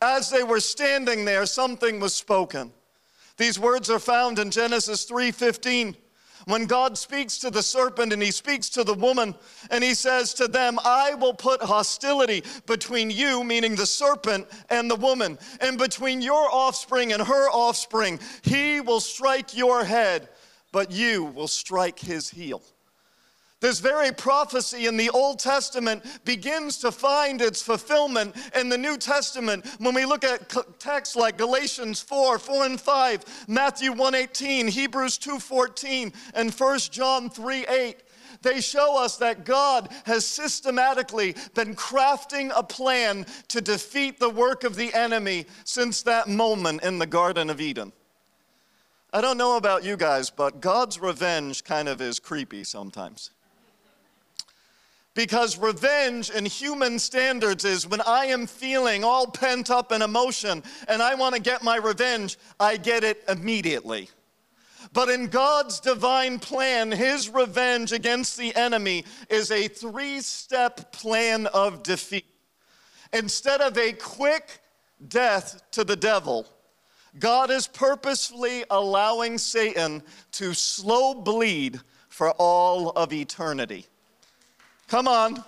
as 0.00 0.30
they 0.30 0.42
were 0.42 0.60
standing 0.60 1.24
there, 1.24 1.46
something 1.46 2.00
was 2.00 2.14
spoken. 2.14 2.72
These 3.36 3.58
words 3.58 3.90
are 3.90 3.98
found 3.98 4.38
in 4.38 4.50
Genesis 4.50 5.04
3:15. 5.04 5.96
When 6.46 6.66
God 6.66 6.98
speaks 6.98 7.38
to 7.38 7.50
the 7.50 7.62
serpent 7.62 8.12
and 8.12 8.22
he 8.22 8.30
speaks 8.30 8.68
to 8.70 8.84
the 8.84 8.94
woman, 8.94 9.34
and 9.70 9.82
he 9.82 9.94
says 9.94 10.34
to 10.34 10.48
them, 10.48 10.78
I 10.84 11.14
will 11.14 11.34
put 11.34 11.62
hostility 11.62 12.42
between 12.66 13.10
you, 13.10 13.44
meaning 13.44 13.76
the 13.76 13.86
serpent, 13.86 14.46
and 14.70 14.90
the 14.90 14.96
woman, 14.96 15.38
and 15.60 15.78
between 15.78 16.20
your 16.20 16.48
offspring 16.52 17.12
and 17.12 17.22
her 17.22 17.48
offspring. 17.50 18.18
He 18.42 18.80
will 18.80 19.00
strike 19.00 19.56
your 19.56 19.84
head, 19.84 20.28
but 20.72 20.90
you 20.90 21.24
will 21.24 21.48
strike 21.48 21.98
his 21.98 22.30
heel. 22.30 22.62
This 23.62 23.78
very 23.78 24.10
prophecy 24.10 24.86
in 24.86 24.96
the 24.96 25.08
Old 25.10 25.38
Testament 25.38 26.02
begins 26.24 26.78
to 26.78 26.90
find 26.90 27.40
its 27.40 27.62
fulfillment 27.62 28.34
in 28.56 28.68
the 28.68 28.76
New 28.76 28.98
Testament 28.98 29.64
when 29.78 29.94
we 29.94 30.04
look 30.04 30.24
at 30.24 30.52
texts 30.80 31.14
like 31.14 31.38
Galatians 31.38 32.02
4, 32.02 32.40
4 32.40 32.64
and 32.64 32.80
5, 32.80 33.46
Matthew 33.46 33.92
1:18, 33.92 34.66
Hebrews 34.66 35.16
2:14, 35.16 36.12
and 36.34 36.52
1 36.52 36.90
John 36.90 37.30
3:8 37.30 38.02
they 38.42 38.60
show 38.60 38.98
us 38.98 39.18
that 39.18 39.44
God 39.44 39.88
has 40.06 40.26
systematically 40.26 41.36
been 41.54 41.76
crafting 41.76 42.50
a 42.56 42.64
plan 42.64 43.24
to 43.46 43.60
defeat 43.60 44.18
the 44.18 44.30
work 44.30 44.64
of 44.64 44.74
the 44.74 44.92
enemy 44.92 45.46
since 45.62 46.02
that 46.02 46.26
moment 46.26 46.82
in 46.82 46.98
the 46.98 47.06
Garden 47.06 47.48
of 47.48 47.60
Eden. 47.60 47.92
I 49.12 49.20
don't 49.20 49.38
know 49.38 49.56
about 49.56 49.84
you 49.84 49.96
guys, 49.96 50.30
but 50.30 50.60
God's 50.60 50.98
revenge 50.98 51.62
kind 51.62 51.88
of 51.88 52.00
is 52.00 52.18
creepy 52.18 52.64
sometimes. 52.64 53.30
Because 55.14 55.58
revenge 55.58 56.30
in 56.30 56.46
human 56.46 56.98
standards 56.98 57.66
is 57.66 57.86
when 57.86 58.00
I 58.00 58.26
am 58.26 58.46
feeling 58.46 59.04
all 59.04 59.26
pent 59.26 59.70
up 59.70 59.92
in 59.92 60.00
emotion 60.00 60.62
and 60.88 61.02
I 61.02 61.14
want 61.14 61.34
to 61.34 61.40
get 61.40 61.62
my 61.62 61.76
revenge, 61.76 62.38
I 62.58 62.78
get 62.78 63.04
it 63.04 63.22
immediately. 63.28 64.08
But 64.94 65.10
in 65.10 65.26
God's 65.26 65.80
divine 65.80 66.38
plan, 66.38 66.90
his 66.90 67.28
revenge 67.28 67.92
against 67.92 68.38
the 68.38 68.54
enemy 68.56 69.04
is 69.28 69.50
a 69.50 69.68
three 69.68 70.20
step 70.20 70.92
plan 70.92 71.46
of 71.48 71.82
defeat. 71.82 72.26
Instead 73.12 73.60
of 73.60 73.76
a 73.76 73.92
quick 73.92 74.60
death 75.08 75.62
to 75.72 75.84
the 75.84 75.96
devil, 75.96 76.46
God 77.18 77.50
is 77.50 77.66
purposefully 77.66 78.64
allowing 78.70 79.36
Satan 79.36 80.02
to 80.32 80.54
slow 80.54 81.14
bleed 81.14 81.80
for 82.08 82.30
all 82.32 82.90
of 82.90 83.12
eternity. 83.12 83.86
Come 84.92 85.08
on. 85.08 85.42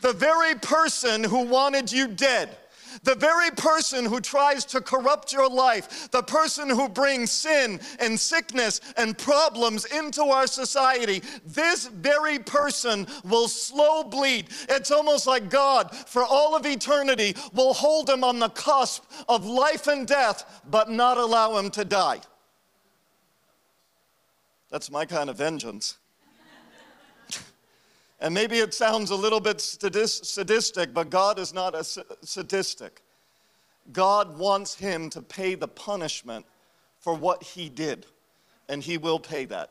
The 0.00 0.12
very 0.12 0.56
person 0.56 1.22
who 1.22 1.42
wanted 1.42 1.92
you 1.92 2.08
dead, 2.08 2.56
the 3.04 3.14
very 3.14 3.52
person 3.52 4.04
who 4.04 4.20
tries 4.20 4.64
to 4.64 4.80
corrupt 4.80 5.32
your 5.32 5.48
life, 5.48 6.10
the 6.10 6.24
person 6.24 6.68
who 6.68 6.88
brings 6.88 7.30
sin 7.30 7.78
and 8.00 8.18
sickness 8.18 8.80
and 8.96 9.16
problems 9.16 9.84
into 9.84 10.24
our 10.24 10.48
society, 10.48 11.22
this 11.46 11.86
very 11.86 12.40
person 12.40 13.06
will 13.22 13.46
slow 13.46 14.02
bleed. 14.02 14.48
It's 14.68 14.90
almost 14.90 15.28
like 15.28 15.48
God, 15.48 15.94
for 15.94 16.24
all 16.24 16.56
of 16.56 16.66
eternity, 16.66 17.36
will 17.54 17.72
hold 17.72 18.10
him 18.10 18.24
on 18.24 18.40
the 18.40 18.48
cusp 18.48 19.04
of 19.28 19.46
life 19.46 19.86
and 19.86 20.08
death, 20.08 20.62
but 20.68 20.90
not 20.90 21.18
allow 21.18 21.56
him 21.56 21.70
to 21.70 21.84
die. 21.84 22.20
That's 24.70 24.90
my 24.90 25.06
kind 25.06 25.30
of 25.30 25.38
vengeance. 25.38 25.98
And 28.20 28.32
maybe 28.32 28.58
it 28.58 28.72
sounds 28.72 29.10
a 29.10 29.16
little 29.16 29.40
bit 29.40 29.60
sadistic, 29.60 30.94
but 30.94 31.10
God 31.10 31.38
is 31.38 31.52
not 31.52 31.74
a 31.74 31.84
sadistic. 31.84 33.02
God 33.92 34.38
wants 34.38 34.74
him 34.74 35.10
to 35.10 35.22
pay 35.22 35.54
the 35.54 35.68
punishment 35.68 36.46
for 36.98 37.14
what 37.14 37.42
he 37.42 37.68
did, 37.68 38.06
and 38.68 38.82
he 38.82 38.98
will 38.98 39.18
pay 39.18 39.44
that. 39.46 39.70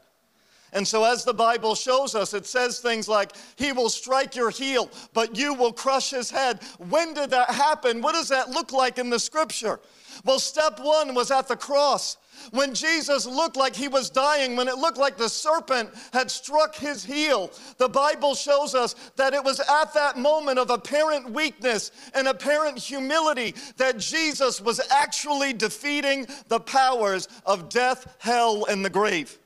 And 0.74 0.86
so, 0.86 1.06
as 1.06 1.24
the 1.24 1.34
Bible 1.34 1.74
shows 1.74 2.16
us, 2.16 2.34
it 2.34 2.46
says 2.46 2.80
things 2.80 3.08
like, 3.08 3.32
He 3.56 3.72
will 3.72 3.90
strike 3.90 4.36
your 4.36 4.50
heel, 4.50 4.92
but 5.14 5.38
you 5.38 5.54
will 5.54 5.72
crush 5.72 6.10
his 6.10 6.30
head. 6.30 6.60
When 6.90 7.14
did 7.14 7.30
that 7.30 7.50
happen? 7.50 8.02
What 8.02 8.12
does 8.12 8.28
that 8.28 8.50
look 8.50 8.74
like 8.74 9.00
in 9.00 9.10
the 9.10 9.20
scripture? 9.20 9.80
Well, 10.26 10.38
step 10.38 10.80
one 10.82 11.16
was 11.16 11.32
at 11.32 11.48
the 11.48 11.56
cross. 11.56 12.18
When 12.52 12.74
Jesus 12.74 13.26
looked 13.26 13.58
like 13.58 13.76
he 13.76 13.88
was 13.88 14.10
dying, 14.10 14.56
when 14.56 14.68
it 14.68 14.78
looked 14.78 14.98
like 14.98 15.18
the 15.18 15.30
serpent 15.30 15.90
had 16.14 16.30
struck 16.30 16.76
his 16.76 17.04
heel, 17.04 17.52
the 17.78 17.90
Bible 17.90 18.36
shows 18.36 18.76
us 18.76 18.96
that 19.16 19.34
it 19.34 19.44
was 19.44 19.60
at 19.60 19.94
that 19.94 20.18
moment 20.18 20.60
of 20.60 20.70
apparent 20.70 21.32
weakness 21.32 21.92
and 22.14 22.28
apparent 22.28 22.78
humility 22.78 23.56
that 23.78 23.98
Jesus 23.98 24.62
was 24.62 24.82
actually 24.92 25.54
defeating 25.54 26.28
the 26.48 26.60
powers 26.60 27.28
of 27.46 27.70
death, 27.70 28.16
hell, 28.20 28.66
and 28.66 28.84
the 28.84 28.90
grave. 28.90 29.38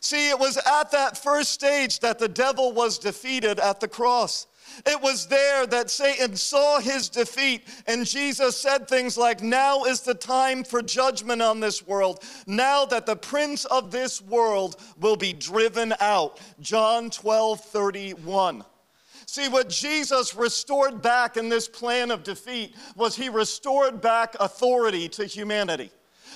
See, 0.00 0.28
it 0.28 0.38
was 0.38 0.56
at 0.56 0.90
that 0.92 1.18
first 1.18 1.50
stage 1.50 2.00
that 2.00 2.18
the 2.18 2.28
devil 2.28 2.72
was 2.72 2.98
defeated 2.98 3.58
at 3.58 3.80
the 3.80 3.88
cross. 3.88 4.46
It 4.84 5.00
was 5.00 5.26
there 5.26 5.66
that 5.66 5.90
Satan 5.90 6.36
saw 6.36 6.80
his 6.80 7.08
defeat, 7.08 7.66
and 7.86 8.06
Jesus 8.06 8.56
said 8.56 8.88
things 8.88 9.16
like, 9.16 9.42
Now 9.42 9.84
is 9.84 10.00
the 10.00 10.14
time 10.14 10.64
for 10.64 10.82
judgment 10.82 11.40
on 11.40 11.60
this 11.60 11.86
world. 11.86 12.22
Now 12.46 12.84
that 12.86 13.06
the 13.06 13.16
prince 13.16 13.64
of 13.66 13.90
this 13.90 14.20
world 14.20 14.76
will 15.00 15.16
be 15.16 15.32
driven 15.32 15.94
out. 16.00 16.40
John 16.60 17.10
12 17.10 17.60
31. 17.60 18.64
See, 19.28 19.48
what 19.48 19.68
Jesus 19.68 20.34
restored 20.34 21.02
back 21.02 21.36
in 21.36 21.48
this 21.48 21.68
plan 21.68 22.10
of 22.10 22.22
defeat 22.22 22.74
was 22.94 23.16
he 23.16 23.28
restored 23.28 24.00
back 24.00 24.36
authority 24.38 25.08
to 25.10 25.26
humanity. 25.26 25.90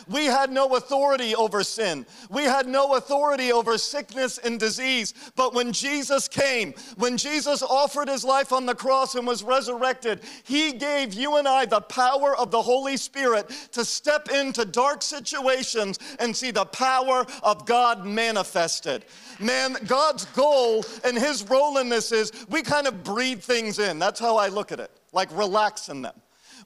We 0.09 0.27
had 0.27 0.51
no 0.51 0.77
authority 0.77 1.35
over 1.35 1.63
sin. 1.63 2.07
We 2.31 2.45
had 2.45 2.67
no 2.67 2.95
authority 2.95 3.53
over 3.53 3.79
sickness 3.79 4.39
and 4.39 4.59
disease. 4.59 5.15
But 5.37 5.55
when 5.55 5.73
Jesus 5.73 6.29
came, 6.29 6.75
when 6.97 7.17
Jesus 7.17 7.63
offered 7.63 8.09
his 8.09 8.25
life 8.25 8.53
on 8.53 8.67
the 8.67 8.75
cross 8.75 9.15
and 9.15 9.27
was 9.27 9.43
resurrected, 9.43 10.21
he 10.45 10.73
gave 10.73 11.15
you 11.15 11.37
and 11.37 11.47
I 11.47 11.67
the 11.67 11.81
power 11.81 12.37
of 12.37 12.51
the 12.51 12.63
Holy 12.63 12.97
Spirit 12.97 13.51
to 13.73 13.85
step 13.85 14.29
into 14.31 14.65
dark 14.65 15.03
situations 15.03 15.99
and 16.19 16.35
see 16.35 16.51
the 16.51 16.65
power 16.65 17.25
of 17.43 17.67
God 17.67 18.05
manifested. 18.05 19.05
Man, 19.39 19.77
God's 19.87 20.25
goal 20.27 20.85
and 21.05 21.17
his 21.17 21.49
role 21.49 21.79
in 21.79 21.89
this 21.89 22.13
is 22.13 22.33
we 22.49 22.63
kind 22.63 22.87
of 22.87 23.03
breathe 23.05 23.41
things 23.41 23.79
in. 23.79 23.99
That's 23.99 24.21
how 24.21 24.37
I 24.37 24.49
look 24.49 24.73
at 24.73 24.81
it, 24.81 24.91
like 25.13 25.31
relax 25.37 25.89
in 25.89 26.03
them. 26.03 26.15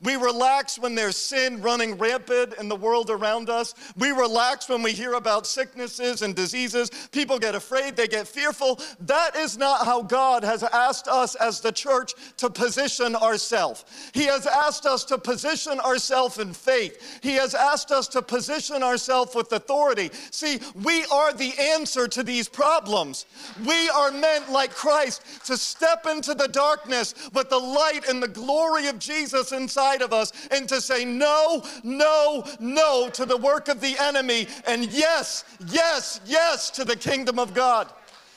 We 0.03 0.17
relax 0.17 0.79
when 0.79 0.95
there's 0.95 1.17
sin 1.17 1.63
running 1.63 1.97
rampant 1.99 2.55
in 2.59 2.69
the 2.69 2.77
world 2.77 3.11
around 3.11 3.49
us. 3.49 3.75
We 3.97 4.11
relax 4.11 4.69
when 4.69 4.83
we 4.83 4.93
hear 4.93 5.15
about 5.15 5.47
sicknesses 5.47 6.23
and 6.23 6.35
diseases. 6.35 6.91
People 7.13 7.39
get 7.39 7.55
afraid, 7.55 7.97
they 7.97 8.09
get 8.09 8.27
fearful. 8.27 8.81
That 9.01 9.37
is 9.37 9.57
not 9.57 9.85
how 9.87 10.03
God 10.03 10.43
has 10.45 10.63
asked 10.63 11.09
us 11.09 11.35
as 11.37 11.61
the 11.61 11.73
church 11.73 12.13
to 12.39 12.51
position 12.51 13.15
ourselves. 13.17 13.85
He 14.13 14.25
has 14.25 14.47
asked 14.47 14.87
us 14.87 15.05
to 15.05 15.19
position 15.19 15.81
ourselves 15.81 16.39
in 16.39 16.53
faith. 16.53 17.21
He 17.23 17.35
has 17.35 17.55
asked 17.55 17.91
us 17.91 18.09
to 18.09 18.23
position 18.23 18.83
ourselves 18.83 19.35
with 19.35 19.53
authority. 19.53 20.11
See, 20.31 20.61
we 20.83 21.05
are 21.07 21.33
the 21.33 21.53
answer 21.59 22.09
to 22.09 22.23
these 22.23 22.49
problems. 22.49 23.27
We 23.67 23.89
are 23.91 24.11
meant, 24.11 24.51
like 24.51 24.75
Christ, 24.75 25.23
to 25.47 25.57
step 25.57 26.07
into 26.07 26.35
the 26.35 26.49
darkness 26.49 27.15
with 27.33 27.51
the 27.51 27.59
light 27.59 28.09
and 28.09 28.23
the 28.23 28.29
glory 28.29 28.89
of 28.89 28.99
Jesus 28.99 29.53
inside 29.53 29.84
inside 29.85 30.03
of 30.03 30.13
us 30.13 30.33
and 30.51 30.69
to 30.69 30.81
say 30.81 31.05
no, 31.05 31.63
no, 31.83 32.45
no 32.61 33.11
to 33.11 33.25
the 33.25 33.37
work 33.37 33.69
of 33.69 33.81
the 33.81 33.97
enemy 34.01 34.47
and 34.67 34.91
yes, 34.93 35.45
yes, 35.69 36.21
yes 36.25 36.71
to 36.71 36.85
the 36.85 36.97
kingdom 36.97 37.39
of 37.39 37.55
God. 37.55 37.93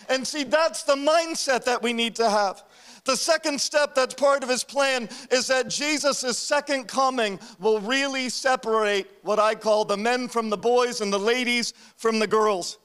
And 0.10 0.26
see, 0.26 0.44
that's 0.44 0.84
the 0.84 0.96
mindset 0.96 1.66
that 1.66 1.82
we 1.82 1.94
need 1.94 2.16
to 2.16 2.30
have. 2.30 2.64
The 3.06 3.16
second 3.16 3.60
step 3.62 3.96
that's 3.96 4.14
part 4.14 4.44
of 4.44 4.50
his 4.50 4.64
plan 4.64 5.08
is 5.32 5.48
that 5.48 5.70
Jesus' 5.70 6.38
second 6.38 6.88
coming 6.88 7.40
will 7.60 7.80
really 7.80 8.28
separate 8.28 9.08
what 9.22 9.40
I 9.40 9.56
call 9.56 9.86
the 9.86 9.96
men 9.96 10.28
from 10.28 10.50
the 10.50 10.58
boys 10.58 11.00
and 11.00 11.12
the 11.12 11.20
ladies 11.20 11.74
from 11.96 12.20
the 12.20 12.28
girls. 12.28 12.80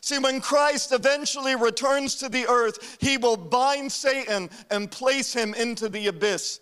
See, 0.00 0.18
when 0.18 0.40
Christ 0.40 0.92
eventually 0.92 1.54
returns 1.54 2.16
to 2.16 2.28
the 2.28 2.46
earth, 2.48 2.98
he 3.00 3.16
will 3.16 3.36
bind 3.36 3.90
Satan 3.90 4.50
and 4.70 4.90
place 4.90 5.32
him 5.32 5.54
into 5.54 5.88
the 5.88 6.08
abyss. 6.08 6.60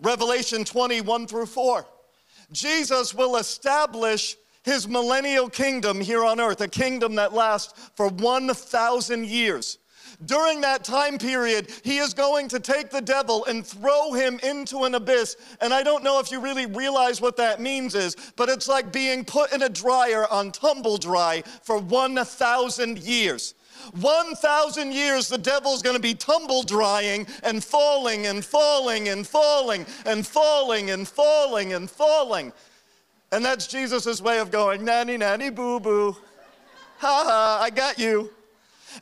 Revelation 0.00 0.64
21 0.64 1.26
through 1.26 1.46
4. 1.46 1.86
Jesus 2.52 3.14
will 3.14 3.36
establish 3.36 4.36
his 4.62 4.88
millennial 4.88 5.48
kingdom 5.48 6.00
here 6.00 6.24
on 6.24 6.40
earth, 6.40 6.60
a 6.60 6.68
kingdom 6.68 7.14
that 7.14 7.32
lasts 7.32 7.90
for 7.94 8.08
1,000 8.08 9.26
years. 9.26 9.78
During 10.24 10.62
that 10.62 10.82
time 10.82 11.18
period, 11.18 11.70
he 11.84 11.98
is 11.98 12.14
going 12.14 12.48
to 12.48 12.60
take 12.60 12.90
the 12.90 13.00
devil 13.00 13.44
and 13.44 13.66
throw 13.66 14.12
him 14.12 14.40
into 14.42 14.84
an 14.84 14.94
abyss. 14.94 15.36
And 15.60 15.74
I 15.74 15.82
don't 15.82 16.02
know 16.02 16.20
if 16.20 16.32
you 16.32 16.40
really 16.40 16.66
realize 16.66 17.20
what 17.20 17.36
that 17.36 17.60
means 17.60 17.94
is, 17.94 18.16
but 18.36 18.48
it's 18.48 18.68
like 18.68 18.92
being 18.92 19.24
put 19.24 19.52
in 19.52 19.62
a 19.62 19.68
dryer 19.68 20.26
on 20.30 20.52
tumble 20.52 20.96
dry 20.96 21.42
for 21.62 21.78
1,000 21.78 22.98
years. 22.98 23.54
1,000 24.00 24.92
years, 24.92 25.28
the 25.28 25.38
devil's 25.38 25.82
gonna 25.82 25.98
be 25.98 26.14
tumble 26.14 26.62
drying 26.62 27.26
and 27.42 27.62
falling 27.62 28.26
and 28.26 28.44
falling 28.44 29.08
and 29.08 29.26
falling 29.26 29.86
and 30.04 30.26
falling 30.26 30.90
and 30.90 31.06
falling 31.08 31.72
and 31.72 31.90
falling. 31.90 32.52
And 33.32 33.44
that's 33.44 33.66
Jesus' 33.66 34.20
way 34.20 34.38
of 34.38 34.50
going, 34.50 34.84
nanny, 34.84 35.16
nanny, 35.16 35.50
boo 35.50 35.80
boo. 35.80 36.16
Ha 36.98 37.24
ha, 37.26 37.58
I 37.62 37.70
got 37.70 37.98
you. 37.98 38.30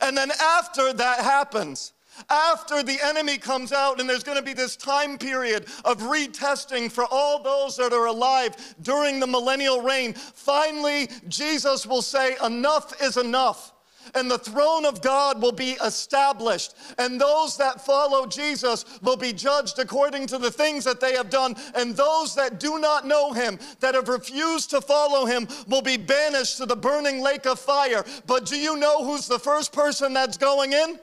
And 0.01 0.17
then 0.17 0.31
after 0.41 0.91
that 0.93 1.19
happens, 1.19 1.93
after 2.29 2.81
the 2.81 2.97
enemy 3.03 3.37
comes 3.37 3.71
out, 3.71 3.99
and 3.99 4.09
there's 4.09 4.23
going 4.23 4.37
to 4.37 4.43
be 4.43 4.53
this 4.53 4.75
time 4.75 5.17
period 5.17 5.65
of 5.83 5.99
retesting 6.01 6.91
for 6.91 7.05
all 7.11 7.43
those 7.43 7.75
that 7.77 7.93
are 7.93 8.05
alive 8.05 8.55
during 8.81 9.19
the 9.19 9.27
millennial 9.27 9.81
reign, 9.81 10.13
finally, 10.13 11.09
Jesus 11.27 11.85
will 11.85 12.01
say, 12.01 12.35
Enough 12.43 13.01
is 13.01 13.17
enough 13.17 13.73
and 14.13 14.29
the 14.29 14.37
throne 14.37 14.85
of 14.85 15.01
God 15.01 15.41
will 15.41 15.51
be 15.51 15.71
established. 15.83 16.75
And 16.97 17.19
those 17.19 17.57
that 17.57 17.85
follow 17.85 18.25
Jesus 18.25 18.85
will 19.01 19.17
be 19.17 19.33
judged 19.33 19.79
according 19.79 20.27
to 20.27 20.37
the 20.37 20.51
things 20.51 20.83
that 20.83 20.99
they 20.99 21.13
have 21.13 21.29
done. 21.29 21.55
And 21.75 21.95
those 21.95 22.35
that 22.35 22.59
do 22.59 22.79
not 22.79 23.07
know 23.07 23.33
him, 23.33 23.57
that 23.79 23.95
have 23.95 24.09
refused 24.09 24.69
to 24.71 24.81
follow 24.81 25.25
him, 25.25 25.47
will 25.67 25.81
be 25.81 25.97
banished 25.97 26.57
to 26.57 26.65
the 26.65 26.75
burning 26.75 27.21
lake 27.21 27.45
of 27.45 27.59
fire. 27.59 28.03
But 28.27 28.45
do 28.45 28.57
you 28.57 28.77
know 28.77 29.03
who's 29.03 29.27
the 29.27 29.39
first 29.39 29.73
person 29.73 30.13
that's 30.13 30.37
going 30.37 30.73
in? 30.73 30.99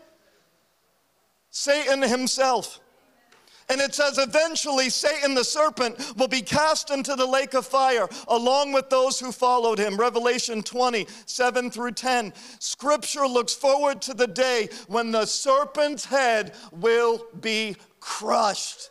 Satan 1.50 2.02
himself. 2.02 2.80
And 3.73 3.81
it 3.81 3.95
says, 3.95 4.19
eventually 4.19 4.91
Satan 4.91 5.35
the 5.35 5.43
serpent 5.43 6.14
will 6.19 6.29
be 6.29 6.43
cast 6.43 6.91
into 6.91 7.14
the 7.14 7.25
lake 7.25 7.55
of 7.55 7.64
fire 7.64 8.07
along 8.29 8.75
with 8.75 8.91
those 8.91 9.19
who 9.19 9.33
followed 9.33 9.79
him. 9.79 9.97
Revelation 9.97 10.62
20, 10.62 11.07
7 11.25 11.71
through 11.71 11.93
10. 11.93 12.35
Scripture 12.59 13.26
looks 13.26 13.55
forward 13.55 14.02
to 14.02 14.12
the 14.12 14.26
day 14.26 14.69
when 14.88 15.11
the 15.11 15.25
serpent's 15.25 16.05
head 16.05 16.55
will 16.71 17.25
be 17.41 17.75
crushed. 17.99 18.91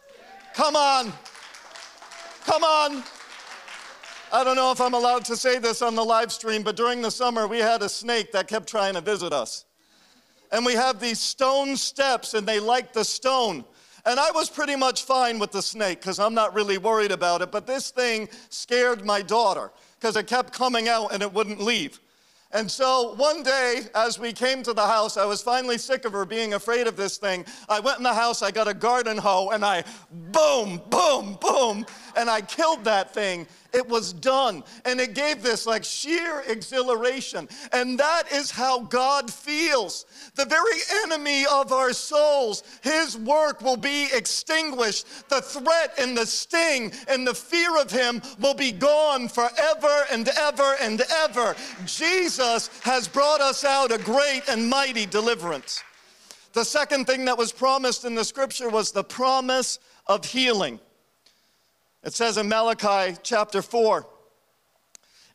Come 0.55 0.75
on. 0.75 1.13
Come 2.45 2.63
on. 2.63 3.03
I 4.33 4.43
don't 4.43 4.55
know 4.55 4.71
if 4.71 4.81
I'm 4.81 4.95
allowed 4.95 5.25
to 5.25 5.38
say 5.38 5.59
this 5.59 5.83
on 5.83 5.93
the 5.93 6.03
live 6.03 6.31
stream, 6.31 6.63
but 6.63 6.75
during 6.75 7.03
the 7.03 7.11
summer 7.11 7.47
we 7.47 7.59
had 7.59 7.83
a 7.83 7.89
snake 7.89 8.31
that 8.31 8.47
kept 8.47 8.67
trying 8.67 8.95
to 8.95 9.01
visit 9.01 9.31
us. 9.31 9.65
And 10.51 10.65
we 10.65 10.73
have 10.73 11.00
these 11.00 11.19
stone 11.19 11.77
steps, 11.77 12.33
and 12.33 12.47
they 12.47 12.59
like 12.59 12.93
the 12.93 13.05
stone. 13.05 13.63
And 14.05 14.20
I 14.20 14.31
was 14.31 14.50
pretty 14.50 14.75
much 14.75 15.03
fine 15.03 15.39
with 15.39 15.51
the 15.51 15.62
snake 15.62 16.01
because 16.01 16.20
I'm 16.20 16.34
not 16.34 16.53
really 16.53 16.77
worried 16.77 17.12
about 17.12 17.41
it. 17.41 17.51
But 17.51 17.67
this 17.67 17.91
thing 17.91 18.29
scared 18.50 19.05
my 19.05 19.22
daughter 19.22 19.72
because 20.00 20.15
it 20.15 20.27
kept 20.27 20.53
coming 20.53 20.88
out 20.88 21.13
and 21.13 21.22
it 21.22 21.31
wouldn't 21.31 21.62
leave. 21.62 22.00
And 22.53 22.70
so 22.70 23.13
one 23.15 23.43
day, 23.43 23.84
as 23.96 24.20
we 24.20 24.34
came 24.34 24.62
to 24.63 24.74
the 24.74 24.86
house, 24.86 25.15
I 25.15 25.24
was 25.24 25.41
finally 25.41 25.77
sick 25.77 26.03
of 26.03 26.12
her 26.12 26.25
being 26.25 26.53
afraid 26.53 26.86
of 26.86 26.98
this 26.98 27.17
thing. 27.17 27.46
I 27.70 27.79
went 27.79 27.98
in 27.98 28.03
the 28.03 28.13
house, 28.13 28.41
I 28.41 28.51
got 28.51 28.67
a 28.67 28.74
garden 28.74 29.17
hoe, 29.17 29.51
and 29.51 29.63
I 29.63 29.86
boom, 30.12 30.81
boom, 30.90 31.37
boom, 31.40 31.85
and 32.18 32.29
I 32.29 32.42
killed 32.42 32.83
that 32.83 33.14
thing. 33.14 33.48
It 33.74 33.88
was 33.88 34.14
done. 34.14 34.64
And 34.86 35.00
it 35.00 35.14
gave 35.14 35.42
this 35.42 35.66
like 35.66 35.84
sheer 35.84 36.44
exhilaration. 36.48 37.48
And 37.72 38.00
that 38.00 38.31
is 38.31 38.51
how 38.51 38.81
God 38.81 39.31
feels. 39.31 40.05
The 40.36 40.46
very 40.46 40.79
enemy 41.03 41.46
of 41.51 41.72
our 41.72 41.94
souls, 41.94 42.64
his 42.81 43.18
work 43.18 43.62
will 43.62 43.77
be 43.77 44.07
extinguished. 44.14 45.29
The 45.29 45.42
threat 45.42 45.94
and 45.98 46.18
the 46.18 46.25
sting 46.25 46.92
and 47.07 47.25
the 47.25 47.34
fear 47.34 47.79
of 47.79 47.92
him 47.92 48.22
will 48.40 48.53
be 48.53 48.72
gone 48.72 49.29
forever 49.29 50.05
and 50.12 50.27
ever 50.27 50.75
and 50.81 51.01
ever. 51.24 51.55
Jesus 51.86 52.70
has 52.84 53.07
brought 53.07 53.42
us 53.42 53.64
out 53.64 53.92
a 53.92 53.98
great 53.98 54.44
and 54.50 54.70
mighty 54.70 55.05
deliverance. 55.05 55.84
The 56.53 56.66
second 56.66 57.05
thing 57.05 57.25
that 57.25 57.38
was 57.38 57.53
promised 57.53 58.03
in 58.03 58.16
the 58.16 58.25
scripture 58.25 58.70
was 58.70 58.92
the 58.92 59.03
promise 59.03 59.79
of 60.07 60.25
healing. 60.25 60.79
It 62.03 62.14
says 62.14 62.37
in 62.37 62.50
Malachi 62.50 63.18
chapter 63.24 63.61
4, 63.61 64.07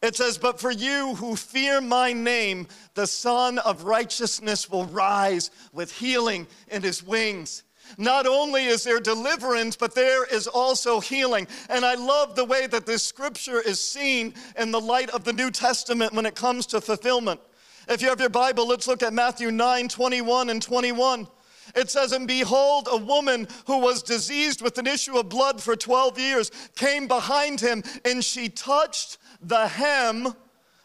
it 0.02 0.16
says, 0.16 0.38
But 0.38 0.60
for 0.60 0.70
you 0.70 1.14
who 1.14 1.36
fear 1.36 1.80
my 1.80 2.12
name, 2.12 2.68
the 2.94 3.06
Son 3.06 3.58
of 3.58 3.84
Righteousness 3.84 4.70
will 4.70 4.84
rise 4.86 5.50
with 5.72 5.92
healing 5.92 6.46
in 6.68 6.82
his 6.82 7.02
wings. 7.02 7.62
Not 7.98 8.26
only 8.26 8.64
is 8.64 8.84
there 8.84 9.00
deliverance, 9.00 9.76
but 9.76 9.94
there 9.94 10.24
is 10.24 10.46
also 10.46 11.00
healing. 11.00 11.46
And 11.70 11.84
I 11.84 11.94
love 11.94 12.34
the 12.34 12.44
way 12.44 12.66
that 12.66 12.84
this 12.84 13.02
scripture 13.02 13.60
is 13.60 13.80
seen 13.80 14.34
in 14.58 14.70
the 14.70 14.80
light 14.80 15.10
of 15.10 15.24
the 15.24 15.32
New 15.32 15.50
Testament 15.50 16.12
when 16.12 16.26
it 16.26 16.34
comes 16.34 16.66
to 16.66 16.80
fulfillment. 16.80 17.40
If 17.88 18.02
you 18.02 18.08
have 18.08 18.20
your 18.20 18.28
Bible, 18.28 18.66
let's 18.66 18.88
look 18.88 19.04
at 19.04 19.12
Matthew 19.12 19.52
9 19.52 19.88
21 19.88 20.50
and 20.50 20.60
21. 20.60 21.28
It 21.74 21.90
says, 21.90 22.12
And 22.12 22.28
behold, 22.28 22.88
a 22.90 22.96
woman 22.96 23.48
who 23.66 23.78
was 23.78 24.02
diseased 24.02 24.62
with 24.62 24.78
an 24.78 24.86
issue 24.86 25.18
of 25.18 25.28
blood 25.28 25.62
for 25.62 25.76
12 25.76 26.18
years 26.18 26.50
came 26.76 27.08
behind 27.08 27.60
him, 27.60 27.82
and 28.04 28.24
she 28.24 28.48
touched 28.48 29.18
the 29.40 29.68
hem 29.68 30.34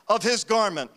of 0.07 0.23
his 0.23 0.43
garment. 0.43 0.91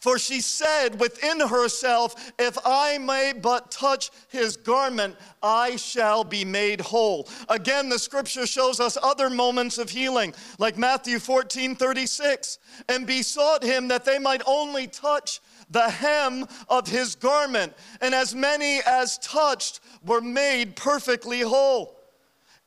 For 0.00 0.18
she 0.18 0.40
said 0.40 0.98
within 0.98 1.40
herself, 1.40 2.32
If 2.38 2.56
I 2.64 2.96
may 2.96 3.34
but 3.34 3.70
touch 3.70 4.10
his 4.28 4.56
garment, 4.56 5.14
I 5.42 5.76
shall 5.76 6.24
be 6.24 6.42
made 6.44 6.80
whole. 6.80 7.28
Again, 7.50 7.90
the 7.90 7.98
scripture 7.98 8.46
shows 8.46 8.80
us 8.80 8.96
other 9.02 9.28
moments 9.28 9.76
of 9.76 9.90
healing, 9.90 10.34
like 10.58 10.78
Matthew 10.78 11.18
14 11.18 11.76
36, 11.76 12.58
and 12.88 13.06
besought 13.06 13.62
him 13.62 13.88
that 13.88 14.06
they 14.06 14.18
might 14.18 14.42
only 14.46 14.86
touch 14.86 15.40
the 15.70 15.88
hem 15.88 16.46
of 16.68 16.88
his 16.88 17.14
garment, 17.14 17.72
and 18.00 18.14
as 18.14 18.34
many 18.34 18.80
as 18.86 19.18
touched 19.18 19.80
were 20.04 20.20
made 20.20 20.76
perfectly 20.76 21.40
whole. 21.40 21.96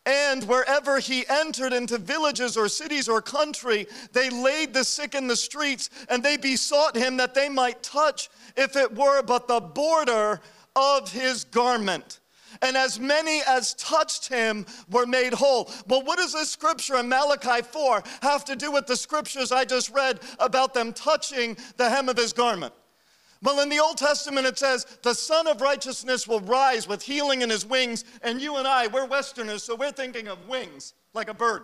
And 0.05 0.43
wherever 0.45 0.99
he 0.99 1.25
entered 1.29 1.71
into 1.71 1.97
villages 1.97 2.57
or 2.57 2.67
cities 2.67 3.07
or 3.07 3.21
country, 3.21 3.87
they 4.11 4.29
laid 4.29 4.73
the 4.73 4.83
sick 4.83 5.15
in 5.15 5.27
the 5.27 5.35
streets 5.35 5.89
and 6.09 6.21
they 6.21 6.35
besought 6.35 6.95
him 6.95 7.15
that 7.17 7.33
they 7.33 7.47
might 7.47 7.81
touch, 7.81 8.29
if 8.57 8.75
it 8.75 8.93
were 8.93 9.21
but 9.21 9.47
the 9.47 9.61
border 9.61 10.41
of 10.75 11.09
his 11.11 11.45
garment. 11.45 12.19
And 12.61 12.75
as 12.75 12.99
many 12.99 13.41
as 13.47 13.73
touched 13.75 14.27
him 14.27 14.65
were 14.91 15.05
made 15.05 15.33
whole. 15.33 15.71
Well, 15.87 16.03
what 16.03 16.17
does 16.17 16.33
this 16.33 16.49
scripture 16.49 16.97
in 16.97 17.07
Malachi 17.07 17.61
4 17.61 18.03
have 18.21 18.45
to 18.45 18.55
do 18.55 18.71
with 18.71 18.87
the 18.87 18.97
scriptures 18.97 19.51
I 19.51 19.65
just 19.65 19.89
read 19.89 20.19
about 20.37 20.73
them 20.73 20.93
touching 20.93 21.57
the 21.77 21.89
hem 21.89 22.09
of 22.09 22.17
his 22.17 22.33
garment? 22.33 22.73
Well, 23.43 23.59
in 23.59 23.67
the 23.67 23.79
Old 23.79 23.97
Testament, 23.97 24.47
it 24.47 24.57
says, 24.57 24.85
the 25.03 25.13
Son 25.13 25.47
of 25.47 25.59
Righteousness 25.59 26.27
will 26.27 26.39
rise 26.39 26.87
with 26.87 27.03
healing 27.03 27.41
in 27.41 27.49
his 27.49 27.65
wings. 27.65 28.05
And 28.21 28.41
you 28.41 28.55
and 28.55 28.65
I, 28.65 28.87
we're 28.87 29.05
Westerners, 29.05 29.63
so 29.63 29.75
we're 29.75 29.91
thinking 29.91 30.29
of 30.29 30.47
wings, 30.47 30.93
like 31.13 31.29
a 31.29 31.33
bird. 31.33 31.63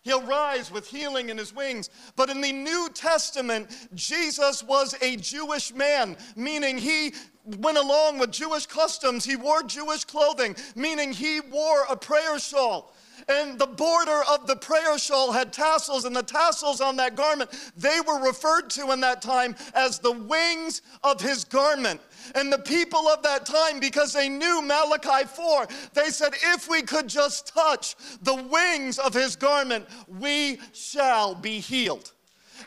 He'll 0.00 0.22
rise 0.22 0.70
with 0.70 0.88
healing 0.88 1.28
in 1.28 1.36
his 1.36 1.54
wings. 1.54 1.90
But 2.16 2.30
in 2.30 2.40
the 2.40 2.52
New 2.52 2.88
Testament, 2.94 3.70
Jesus 3.94 4.62
was 4.62 4.94
a 5.02 5.16
Jewish 5.16 5.74
man, 5.74 6.16
meaning 6.36 6.78
he 6.78 7.12
went 7.44 7.78
along 7.78 8.18
with 8.18 8.30
Jewish 8.30 8.64
customs. 8.64 9.26
He 9.26 9.36
wore 9.36 9.62
Jewish 9.62 10.04
clothing, 10.04 10.56
meaning 10.74 11.12
he 11.12 11.40
wore 11.40 11.84
a 11.90 11.96
prayer 11.96 12.38
shawl 12.38 12.94
and 13.28 13.58
the 13.58 13.66
border 13.66 14.22
of 14.30 14.46
the 14.46 14.56
prayer 14.56 14.98
shawl 14.98 15.32
had 15.32 15.52
tassels, 15.52 16.04
and 16.04 16.14
the 16.14 16.22
tassels 16.22 16.80
on 16.80 16.96
that 16.96 17.16
garment, 17.16 17.50
they 17.76 17.98
were 18.06 18.20
referred 18.20 18.70
to 18.70 18.92
in 18.92 19.00
that 19.00 19.22
time 19.22 19.54
as 19.74 19.98
the 19.98 20.12
wings 20.12 20.82
of 21.02 21.20
his 21.20 21.44
garment. 21.44 22.00
And 22.34 22.52
the 22.52 22.58
people 22.58 23.06
of 23.08 23.22
that 23.22 23.44
time, 23.46 23.80
because 23.80 24.12
they 24.12 24.28
knew 24.28 24.62
Malachi 24.62 25.26
4, 25.26 25.66
they 25.92 26.08
said, 26.10 26.32
if 26.54 26.68
we 26.68 26.82
could 26.82 27.08
just 27.08 27.48
touch 27.48 27.96
the 28.22 28.34
wings 28.34 28.98
of 28.98 29.12
his 29.12 29.36
garment, 29.36 29.86
we 30.08 30.58
shall 30.72 31.34
be 31.34 31.60
healed. 31.60 32.12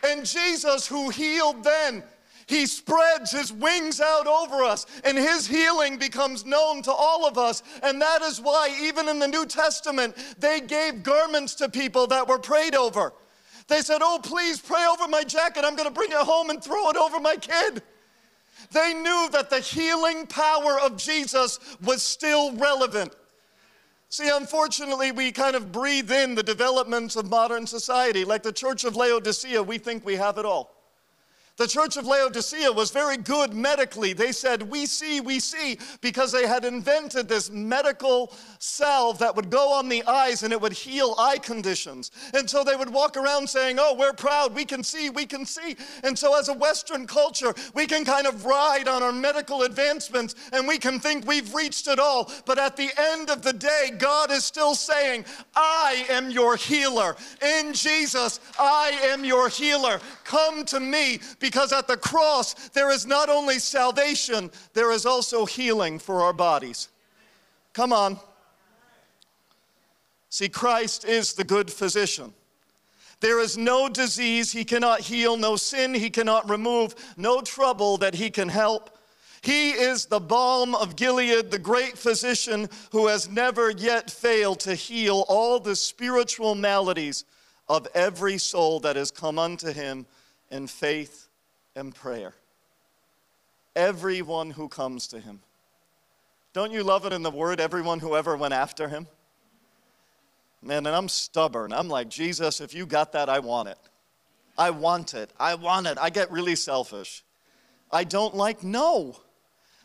And 0.03 0.25
Jesus, 0.25 0.87
who 0.87 1.09
healed 1.09 1.63
then, 1.63 2.03
he 2.47 2.65
spreads 2.65 3.31
his 3.31 3.51
wings 3.51 3.99
out 3.99 4.25
over 4.25 4.63
us, 4.63 4.85
and 5.03 5.17
his 5.17 5.45
healing 5.45 5.97
becomes 5.97 6.45
known 6.45 6.81
to 6.83 6.91
all 6.91 7.27
of 7.27 7.37
us. 7.37 7.61
And 7.83 8.01
that 8.01 8.21
is 8.21 8.39
why, 8.39 8.75
even 8.81 9.09
in 9.09 9.19
the 9.19 9.27
New 9.27 9.45
Testament, 9.45 10.15
they 10.39 10.61
gave 10.61 11.03
garments 11.03 11.55
to 11.55 11.67
people 11.67 12.07
that 12.07 12.27
were 12.27 12.39
prayed 12.39 12.73
over. 12.73 13.11
They 13.67 13.81
said, 13.81 13.99
Oh, 14.01 14.19
please 14.23 14.61
pray 14.61 14.85
over 14.85 15.09
my 15.09 15.25
jacket. 15.25 15.65
I'm 15.65 15.75
going 15.75 15.89
to 15.89 15.93
bring 15.93 16.11
it 16.11 16.17
home 16.17 16.49
and 16.49 16.63
throw 16.63 16.89
it 16.89 16.95
over 16.95 17.19
my 17.19 17.35
kid. 17.35 17.83
They 18.71 18.93
knew 18.93 19.27
that 19.33 19.49
the 19.49 19.59
healing 19.59 20.25
power 20.25 20.79
of 20.79 20.95
Jesus 20.95 21.59
was 21.83 22.01
still 22.01 22.55
relevant. 22.55 23.13
See, 24.07 24.29
unfortunately, 24.29 25.11
we 25.11 25.33
kind 25.33 25.57
of 25.57 25.73
breathe 25.73 26.11
in 26.13 26.33
the 26.33 26.43
developments 26.43 27.17
of 27.17 27.29
modern 27.29 27.67
society. 27.67 28.23
Like 28.23 28.41
the 28.41 28.53
Church 28.53 28.85
of 28.85 28.95
Laodicea, 28.95 29.61
we 29.61 29.77
think 29.77 30.05
we 30.05 30.15
have 30.15 30.37
it 30.37 30.45
all. 30.45 30.76
The 31.57 31.65
church 31.67 31.97
of 31.97 32.05
Laodicea 32.05 32.71
was 32.71 32.91
very 32.91 33.17
good 33.17 33.51
medically. 33.51 34.13
They 34.13 34.31
said, 34.31 34.61
We 34.61 34.85
see, 34.85 35.21
we 35.21 35.39
see, 35.39 35.79
because 36.01 36.31
they 36.31 36.45
had 36.45 36.63
invented 36.63 37.27
this 37.27 37.49
medical 37.49 38.31
salve 38.59 39.17
that 39.19 39.35
would 39.35 39.49
go 39.49 39.73
on 39.73 39.89
the 39.89 40.03
eyes 40.03 40.43
and 40.43 40.53
it 40.53 40.61
would 40.61 40.73
heal 40.73 41.15
eye 41.17 41.39
conditions. 41.39 42.11
And 42.35 42.47
so 42.47 42.63
they 42.63 42.75
would 42.75 42.91
walk 42.91 43.17
around 43.17 43.49
saying, 43.49 43.77
Oh, 43.79 43.95
we're 43.97 44.13
proud, 44.13 44.53
we 44.53 44.65
can 44.65 44.83
see, 44.83 45.09
we 45.09 45.25
can 45.25 45.47
see. 45.47 45.75
And 46.03 46.17
so, 46.17 46.37
as 46.37 46.47
a 46.47 46.53
Western 46.53 47.07
culture, 47.07 47.55
we 47.73 47.87
can 47.87 48.05
kind 48.05 48.27
of 48.27 48.45
ride 48.45 48.87
on 48.87 49.01
our 49.01 49.11
medical 49.11 49.63
advancements 49.63 50.35
and 50.53 50.67
we 50.67 50.77
can 50.77 50.99
think 50.99 51.25
we've 51.25 51.55
reached 51.55 51.87
it 51.87 51.97
all. 51.97 52.31
But 52.45 52.59
at 52.59 52.77
the 52.77 52.91
end 53.13 53.31
of 53.31 53.41
the 53.41 53.53
day, 53.53 53.93
God 53.97 54.29
is 54.29 54.43
still 54.43 54.75
saying, 54.75 55.25
I 55.55 56.05
am 56.09 56.29
your 56.29 56.55
healer. 56.55 57.15
In 57.41 57.73
Jesus, 57.73 58.39
I 58.59 58.89
am 59.05 59.25
your 59.25 59.49
healer. 59.49 59.99
Come 60.23 60.63
to 60.65 60.79
me 60.79 61.19
because 61.47 61.71
at 61.71 61.87
the 61.87 61.95
cross, 61.95 62.55
there 62.73 62.91
is 62.91 63.05
not 63.05 63.29
only 63.29 63.57
salvation, 63.57 64.51
there 64.73 64.91
is 64.91 65.05
also 65.05 65.45
healing 65.45 65.97
for 65.97 66.21
our 66.21 66.33
bodies. 66.33 66.89
Come 67.71 67.93
on. 67.93 68.19
See, 70.27 70.49
Christ 70.49 71.05
is 71.05 71.31
the 71.31 71.45
good 71.45 71.71
physician. 71.71 72.33
There 73.21 73.39
is 73.39 73.57
no 73.57 73.87
disease 73.87 74.51
he 74.51 74.65
cannot 74.65 74.99
heal, 74.99 75.37
no 75.37 75.55
sin 75.55 75.93
he 75.93 76.09
cannot 76.09 76.49
remove, 76.49 76.93
no 77.15 77.39
trouble 77.39 77.95
that 77.99 78.15
he 78.15 78.29
can 78.29 78.49
help. 78.49 78.99
He 79.41 79.69
is 79.69 80.05
the 80.05 80.19
balm 80.19 80.75
of 80.75 80.97
Gilead, 80.97 81.49
the 81.49 81.59
great 81.59 81.97
physician 81.97 82.67
who 82.91 83.07
has 83.07 83.29
never 83.29 83.69
yet 83.71 84.11
failed 84.11 84.59
to 84.61 84.75
heal 84.75 85.23
all 85.29 85.61
the 85.61 85.77
spiritual 85.77 86.55
maladies 86.55 87.23
of 87.69 87.87
every 87.93 88.37
soul 88.37 88.81
that 88.81 88.97
has 88.97 89.11
come 89.11 89.39
unto 89.39 89.71
him 89.71 90.05
in 90.51 90.67
faith 90.67 91.26
and 91.77 91.93
prayer. 91.93 92.33
Everyone 93.75 94.49
who 94.49 94.67
comes 94.67 95.07
to 95.07 95.19
him. 95.19 95.39
Don't 96.53 96.71
you 96.71 96.83
love 96.83 97.05
it 97.05 97.13
in 97.13 97.21
the 97.21 97.31
word, 97.31 97.59
everyone 97.59 97.99
who 97.99 98.15
ever 98.15 98.35
went 98.35 98.53
after 98.53 98.89
him? 98.89 99.07
Man, 100.63 100.87
and 100.87 100.95
I'm 100.95 101.07
stubborn. 101.07 101.71
I'm 101.71 101.87
like, 101.87 102.09
Jesus, 102.09 102.59
if 102.61 102.73
you 102.73 102.87
got 102.87 103.11
that, 103.11 103.29
I 103.29 103.39
want 103.39 103.69
it. 103.69 103.77
I 104.57 104.71
want 104.71 105.13
it. 105.13 105.31
I 105.39 105.53
want 105.53 105.85
it. 105.85 105.99
I 106.01 106.09
get 106.09 106.31
really 106.31 106.55
selfish. 106.55 107.23
I 107.91 108.03
don't 108.03 108.35
like 108.35 108.63
no. 108.63 109.15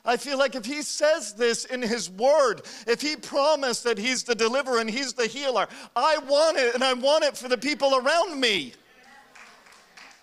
I 0.05 0.16
feel 0.16 0.38
like 0.38 0.55
if 0.55 0.64
he 0.64 0.83
says 0.83 1.35
this 1.35 1.66
in 1.66 1.83
his 1.83 2.11
word, 2.11 2.62
if 2.87 3.02
he 3.02 3.16
promised 3.16 3.85
that 3.85 3.98
he's 3.98 4.24
the 4.24 4.35
deliverer 4.35 4.78
and 4.78 4.90
he's 4.90 5.12
the 5.12 5.26
healer, 5.26 5.68
I 5.94 6.18
want 6.26 6.57
it 6.57 6.74
and 6.74 6.83
I 6.83 6.94
want 6.94 7.24
it 7.24 7.37
for 7.37 7.48
the 7.48 7.59
people 7.59 7.94
around 7.94 8.40
me. 8.40 8.72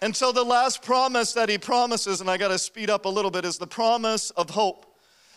And 0.02 0.16
so 0.16 0.32
the 0.32 0.44
last 0.44 0.82
promise 0.82 1.34
that 1.34 1.50
he 1.50 1.58
promises, 1.58 2.22
and 2.22 2.30
I 2.30 2.38
got 2.38 2.50
to 2.50 2.60
speed 2.60 2.90
up 2.90 3.06
a 3.06 3.10
little 3.10 3.32
bit, 3.32 3.44
is 3.44 3.58
the 3.58 3.68
promise 3.68 4.30
of 4.32 4.50
hope. 4.50 4.86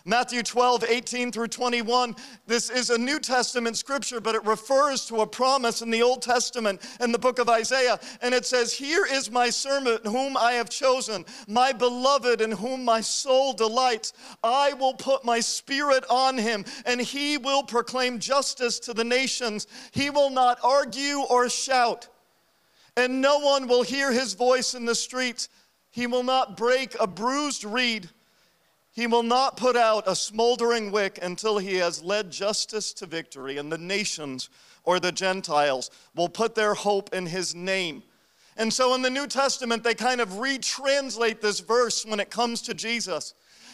Matthew 0.05 0.43
12, 0.43 0.85
18 0.89 1.31
through 1.31 1.47
21. 1.49 2.17
This 2.47 2.71
is 2.71 2.91
a 2.91 2.99
New 2.99 3.21
Testament 3.21 3.77
scripture, 3.77 4.21
but 4.21 4.35
it 4.35 4.45
refers 4.45 5.07
to 5.07 5.21
a 5.21 5.27
promise 5.27 5.81
in 5.81 5.91
the 5.91 6.03
Old 6.03 6.23
Testament 6.23 6.81
in 7.01 7.13
the 7.13 7.19
book 7.19 7.39
of 7.39 7.49
Isaiah. 7.49 8.01
And 8.21 8.35
it 8.35 8.45
says, 8.45 8.73
Here 8.73 9.07
is 9.09 9.31
my 9.31 9.49
servant 9.51 10.05
whom 10.05 10.37
I 10.37 10.53
have 10.53 10.69
chosen, 10.69 11.25
my 11.47 11.73
beloved 11.73 12.41
in 12.41 12.51
whom 12.51 12.85
my 12.85 13.01
soul 13.01 13.53
delights. 13.53 14.13
I 14.43 14.73
will 14.73 14.95
put 14.95 15.25
my 15.25 15.39
spirit 15.39 16.05
on 16.11 16.37
him, 16.37 16.65
and 16.85 17.01
he 17.01 17.39
will 17.39 17.63
proclaim 17.63 18.19
justice 18.19 18.81
to 18.81 18.95
the 18.95 19.05
nations. 19.05 19.69
He 19.93 20.11
will 20.11 20.31
not 20.31 20.59
argue 20.65 21.21
or 21.21 21.49
shout 21.49 22.09
and 22.97 23.21
no 23.21 23.39
one 23.39 23.69
will 23.69 23.83
hear 23.83 24.13
his 24.13 24.35
voice 24.35 24.75
in 24.75 24.85
the 24.85 24.95
streets. 24.95 25.49
He 25.91 26.07
will 26.07 26.23
not 26.23 26.57
break 26.57 26.97
a 27.01 27.07
bruised 27.07 27.65
reed. 27.65 28.11
He 28.93 29.07
will 29.07 29.23
not 29.23 29.57
put 29.57 29.77
out 29.77 30.05
a 30.07 30.15
smoldering 30.15 30.93
wick 30.93 31.19
until 31.23 31.59
he 31.59 31.77
has 31.77 32.03
led 32.03 32.31
justice 32.31 32.93
to 32.95 33.07
victory, 33.07 33.57
and 33.57 33.73
the 33.73 33.79
nations 33.79 34.51
or 34.85 35.01
the 35.01 35.13
Gentiles 35.13 35.91
will 36.15 36.29
put 36.29 36.55
their 36.55 36.75
hope 36.75 37.15
in 37.15 37.27
his 37.27 37.55
name. 37.55 38.03
And 38.57 38.73
so 38.73 38.95
in 38.95 39.01
the 39.01 39.09
New 39.09 39.27
Testament, 39.27 39.83
they 39.83 39.95
kind 39.95 40.21
of 40.21 40.29
retranslate 40.29 41.41
this 41.41 41.61
verse 41.61 42.05
when 42.05 42.21
it 42.21 42.31
comes 42.31 42.61
to 42.63 42.75
Jesus. 42.75 43.33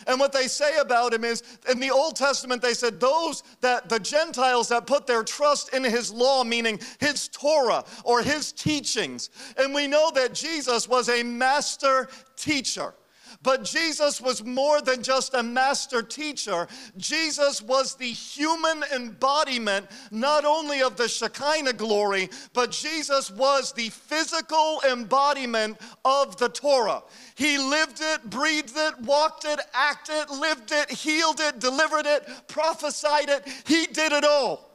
And 0.09 0.19
what 0.19 0.33
they 0.33 0.49
say 0.49 0.79
about 0.79 1.13
him 1.13 1.23
is 1.23 1.43
in 1.71 1.79
the 1.79 1.91
Old 1.91 2.17
Testament, 2.17 2.63
they 2.63 2.75
said, 2.75 2.99
those 2.99 3.43
that 3.61 3.91
the 3.91 4.01
Gentiles 4.01 4.69
that 4.69 4.87
put 4.87 5.07
their 5.07 5.23
trust 5.23 5.75
in 5.75 5.85
his 5.85 6.11
law, 6.11 6.43
meaning 6.43 6.81
his 6.99 7.29
Torah 7.29 7.85
or 8.05 8.23
his 8.23 8.51
teachings. 8.51 9.29
And 9.59 9.75
we 9.75 9.87
know 9.87 10.11
that 10.15 10.33
Jesus 10.33 10.89
was 10.89 11.11
a 11.11 11.23
master 11.23 12.09
teacher. 12.37 12.95
But 13.41 13.63
Jesus 13.63 14.21
was 14.21 14.45
more 14.45 14.81
than 14.81 15.03
just 15.03 15.33
a 15.33 15.43
master 15.45 16.03
teacher. 16.03 16.67
Jesus 16.97 17.63
was 17.63 17.95
the 17.95 18.11
human 18.11 18.83
embodiment 18.93 19.87
not 20.11 20.45
only 20.45 20.83
of 20.83 20.97
the 20.97 21.07
Shekinah 21.07 21.75
glory, 21.75 22.31
but 22.53 22.73
Jesus 22.73 23.31
was 23.31 23.73
the 23.73 23.91
physical 23.91 24.83
embodiment 24.91 25.79
of 26.05 26.37
the 26.39 26.49
Torah. 26.49 27.05
He 27.37 27.59
lived 27.59 28.01
it, 28.01 28.29
breathed 28.29 28.77
it, 28.77 29.01
walked 29.03 29.45
it, 29.45 29.61
acted, 29.73 30.31
lived 30.31 30.73
it, 30.73 30.91
healed 30.91 31.39
it, 31.39 31.61
delivered 31.61 32.07
it, 32.07 32.29
prophesied 32.49 33.29
it. 33.29 33.47
He 33.67 33.87
did 33.87 34.11
it 34.11 34.25
all. 34.25 34.69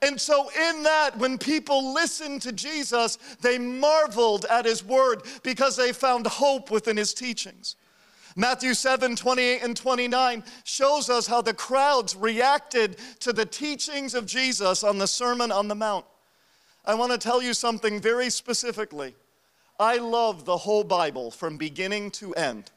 And 0.00 0.18
so, 0.20 0.48
in 0.48 0.82
that, 0.82 1.16
when 1.18 1.38
people 1.38 1.92
listened 1.92 2.42
to 2.42 2.52
Jesus, 2.52 3.18
they 3.40 3.58
marveled 3.58 4.46
at 4.46 4.64
his 4.64 4.82
word 4.82 5.22
because 5.42 5.76
they 5.76 5.92
found 5.92 6.26
hope 6.26 6.70
within 6.70 6.96
his 6.96 7.14
teachings. 7.14 7.76
Matthew 8.38 8.74
7 8.74 9.16
28 9.16 9.62
and 9.62 9.74
29 9.74 10.44
shows 10.64 11.08
us 11.08 11.26
how 11.26 11.40
the 11.40 11.54
crowds 11.54 12.14
reacted 12.14 12.98
to 13.20 13.32
the 13.32 13.46
teachings 13.46 14.14
of 14.14 14.26
Jesus 14.26 14.84
on 14.84 14.98
the 14.98 15.06
Sermon 15.06 15.50
on 15.50 15.68
the 15.68 15.74
Mount. 15.74 16.04
I 16.84 16.94
want 16.94 17.12
to 17.12 17.18
tell 17.18 17.42
you 17.42 17.54
something 17.54 17.98
very 17.98 18.28
specifically. 18.28 19.14
I 19.80 19.96
love 19.96 20.44
the 20.44 20.58
whole 20.58 20.84
Bible 20.84 21.30
from 21.30 21.56
beginning 21.56 22.10
to 22.12 22.34
end. 22.34 22.70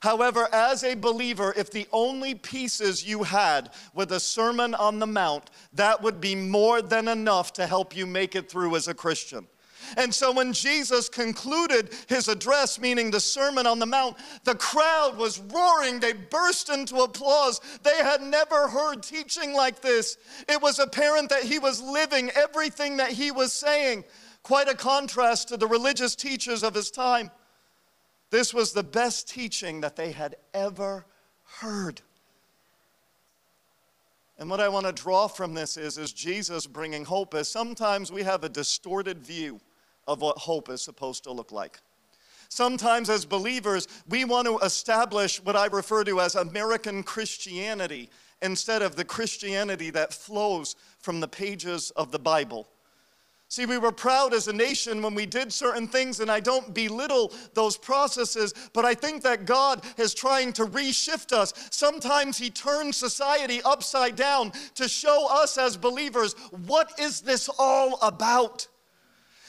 However, 0.00 0.48
as 0.52 0.84
a 0.84 0.94
believer, 0.94 1.54
if 1.56 1.70
the 1.70 1.86
only 1.92 2.34
pieces 2.34 3.06
you 3.06 3.22
had 3.22 3.70
were 3.94 4.04
the 4.04 4.20
Sermon 4.20 4.74
on 4.74 4.98
the 4.98 5.06
Mount, 5.06 5.48
that 5.72 6.02
would 6.02 6.20
be 6.20 6.34
more 6.34 6.82
than 6.82 7.08
enough 7.08 7.52
to 7.54 7.66
help 7.66 7.96
you 7.96 8.04
make 8.04 8.34
it 8.34 8.50
through 8.50 8.76
as 8.76 8.88
a 8.88 8.94
Christian. 8.94 9.46
And 9.96 10.14
so 10.14 10.32
when 10.32 10.52
Jesus 10.52 11.08
concluded 11.08 11.90
his 12.08 12.28
address, 12.28 12.78
meaning 12.78 13.10
the 13.10 13.20
Sermon 13.20 13.66
on 13.66 13.78
the 13.78 13.86
Mount, 13.86 14.16
the 14.44 14.54
crowd 14.54 15.16
was 15.16 15.38
roaring. 15.38 16.00
They 16.00 16.12
burst 16.12 16.68
into 16.68 16.96
applause. 16.96 17.60
They 17.82 17.96
had 17.96 18.22
never 18.22 18.68
heard 18.68 19.02
teaching 19.02 19.54
like 19.54 19.80
this. 19.80 20.16
It 20.48 20.60
was 20.60 20.78
apparent 20.78 21.30
that 21.30 21.42
he 21.42 21.58
was 21.58 21.80
living 21.82 22.30
everything 22.30 22.96
that 22.98 23.10
he 23.10 23.30
was 23.30 23.52
saying. 23.52 24.04
Quite 24.42 24.68
a 24.68 24.74
contrast 24.74 25.48
to 25.48 25.56
the 25.56 25.66
religious 25.66 26.14
teachers 26.14 26.62
of 26.62 26.74
his 26.74 26.90
time. 26.90 27.30
This 28.30 28.52
was 28.52 28.72
the 28.72 28.82
best 28.82 29.28
teaching 29.28 29.80
that 29.82 29.96
they 29.96 30.12
had 30.12 30.36
ever 30.52 31.06
heard. 31.60 32.00
And 34.38 34.50
what 34.50 34.60
I 34.60 34.68
want 34.68 34.86
to 34.86 34.92
draw 34.92 35.28
from 35.28 35.54
this 35.54 35.76
is, 35.76 35.96
is 35.96 36.12
Jesus 36.12 36.66
bringing 36.66 37.04
hope, 37.04 37.34
as 37.34 37.48
sometimes 37.48 38.10
we 38.10 38.24
have 38.24 38.42
a 38.42 38.48
distorted 38.48 39.22
view 39.22 39.60
of 40.06 40.20
what 40.20 40.38
hope 40.38 40.68
is 40.68 40.82
supposed 40.82 41.24
to 41.24 41.32
look 41.32 41.52
like. 41.52 41.80
Sometimes, 42.48 43.10
as 43.10 43.24
believers, 43.24 43.88
we 44.08 44.24
want 44.24 44.46
to 44.46 44.58
establish 44.58 45.42
what 45.42 45.56
I 45.56 45.66
refer 45.66 46.04
to 46.04 46.20
as 46.20 46.34
American 46.34 47.02
Christianity 47.02 48.10
instead 48.42 48.82
of 48.82 48.94
the 48.94 49.04
Christianity 49.04 49.90
that 49.90 50.12
flows 50.12 50.76
from 50.98 51.20
the 51.20 51.28
pages 51.28 51.90
of 51.92 52.12
the 52.12 52.18
Bible. 52.18 52.68
See, 53.48 53.66
we 53.66 53.78
were 53.78 53.92
proud 53.92 54.34
as 54.34 54.48
a 54.48 54.52
nation 54.52 55.00
when 55.00 55.14
we 55.14 55.26
did 55.26 55.52
certain 55.52 55.86
things, 55.86 56.20
and 56.20 56.30
I 56.30 56.40
don't 56.40 56.74
belittle 56.74 57.32
those 57.52 57.76
processes, 57.76 58.52
but 58.72 58.84
I 58.84 58.94
think 58.94 59.22
that 59.22 59.44
God 59.44 59.84
is 59.96 60.12
trying 60.12 60.52
to 60.54 60.64
reshift 60.66 61.32
us. 61.32 61.52
Sometimes 61.70 62.36
He 62.36 62.50
turns 62.50 62.96
society 62.96 63.60
upside 63.64 64.16
down 64.16 64.52
to 64.74 64.88
show 64.88 65.28
us 65.30 65.56
as 65.56 65.76
believers 65.76 66.34
what 66.66 66.98
is 66.98 67.20
this 67.20 67.48
all 67.58 67.98
about? 68.02 68.66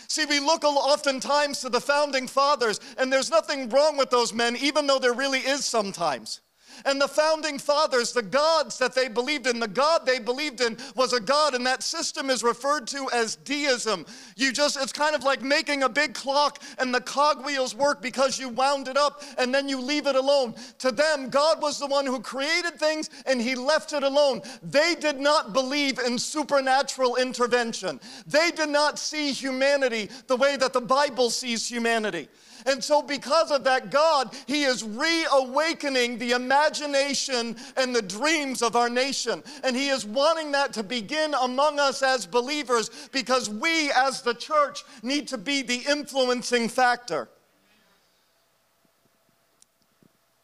See, 0.08 0.26
we 0.26 0.40
look 0.40 0.64
oftentimes 0.64 1.62
to 1.62 1.70
the 1.70 1.82
founding 1.82 2.28
fathers, 2.28 2.80
and 2.98 3.12
there's 3.12 3.30
nothing 3.30 3.70
wrong 3.70 3.98
with 3.98 4.10
those 4.10 4.34
men, 4.34 4.56
even 4.58 4.88
though 4.88 5.00
there 5.00 5.14
really 5.14 5.40
is 5.40 5.66
sometimes. 5.66 6.42
And 6.84 7.00
the 7.00 7.08
founding 7.08 7.58
fathers, 7.58 8.12
the 8.12 8.22
gods 8.22 8.78
that 8.80 8.94
they 8.94 9.08
believed 9.08 9.48
in, 9.48 9.60
the 9.60 9.68
God 9.68 10.06
they 10.06 10.20
believed 10.20 10.62
in 10.62 10.78
was 10.96 11.14
a 11.14 11.20
God, 11.20 11.54
and 11.54 11.66
that 11.66 11.84
system 11.84 12.30
is 12.30 12.44
referred 12.44 12.88
to 12.88 13.10
as 13.14 13.38
deism. 13.38 14.06
You 14.36 14.52
just, 14.52 14.78
it's 14.82 14.92
kind 14.92 15.16
of 15.16 15.24
like 15.24 15.42
making 15.42 15.84
a 15.84 15.90
big 15.90 16.14
clock 16.14 16.62
and 16.80 16.94
the 16.94 17.02
cogwheels 17.02 17.76
work 17.76 18.02
because 18.02 18.40
you 18.40 18.50
wound 18.50 18.88
it 18.88 18.98
up 18.98 19.24
and 19.38 19.54
then 19.54 19.70
you 19.70 19.80
leave 19.80 20.08
it 20.08 20.16
alone. 20.16 20.56
To 20.80 20.92
them, 20.92 21.30
God 21.30 21.62
was 21.62 21.80
the 21.80 21.88
one 21.88 22.06
who 22.06 22.20
created 22.20 22.80
things 22.80 23.10
and 23.26 23.42
he 23.42 23.56
left 23.56 23.94
it 23.94 24.04
alone. 24.04 24.42
They 24.64 24.96
did 24.96 25.20
not 25.20 25.54
believe 25.54 26.00
in 26.00 26.18
supernatural 26.18 27.16
intervention, 27.16 28.00
they 28.28 28.52
did 28.52 28.70
not 28.70 29.00
see 29.00 29.32
humanity 29.32 30.10
the 30.28 30.36
way 30.36 30.58
that 30.58 30.74
the 30.74 30.82
Bible 30.82 31.30
sees 31.30 31.68
humanity. 31.68 32.28
And 32.66 32.84
so, 32.84 33.02
because 33.02 33.52
of 33.52 33.64
that, 33.66 33.92
God, 33.92 34.36
He 34.48 34.64
is 34.64 34.84
reawakening 34.84 36.18
the 36.18 36.32
imagination 36.32 37.56
and 37.78 37.96
the 37.96 38.02
dreams 38.02 38.62
of 38.62 38.76
our 38.76 38.90
nation. 38.90 39.44
And 39.64 39.76
He 39.76 39.90
is 39.90 40.06
wanting 40.06 40.52
that 40.54 40.74
to 40.74 40.84
begin 40.84 41.36
among 41.36 41.80
us 41.80 42.02
as 42.02 42.26
believers 42.26 42.90
because 43.12 43.50
we, 43.50 43.92
as 43.92 44.22
the 44.22 44.34
church, 44.34 44.84
need 45.04 45.28
to 45.28 45.38
be 45.38 45.62
the 45.62 45.84
influencing 45.88 46.70
factor. 46.70 47.30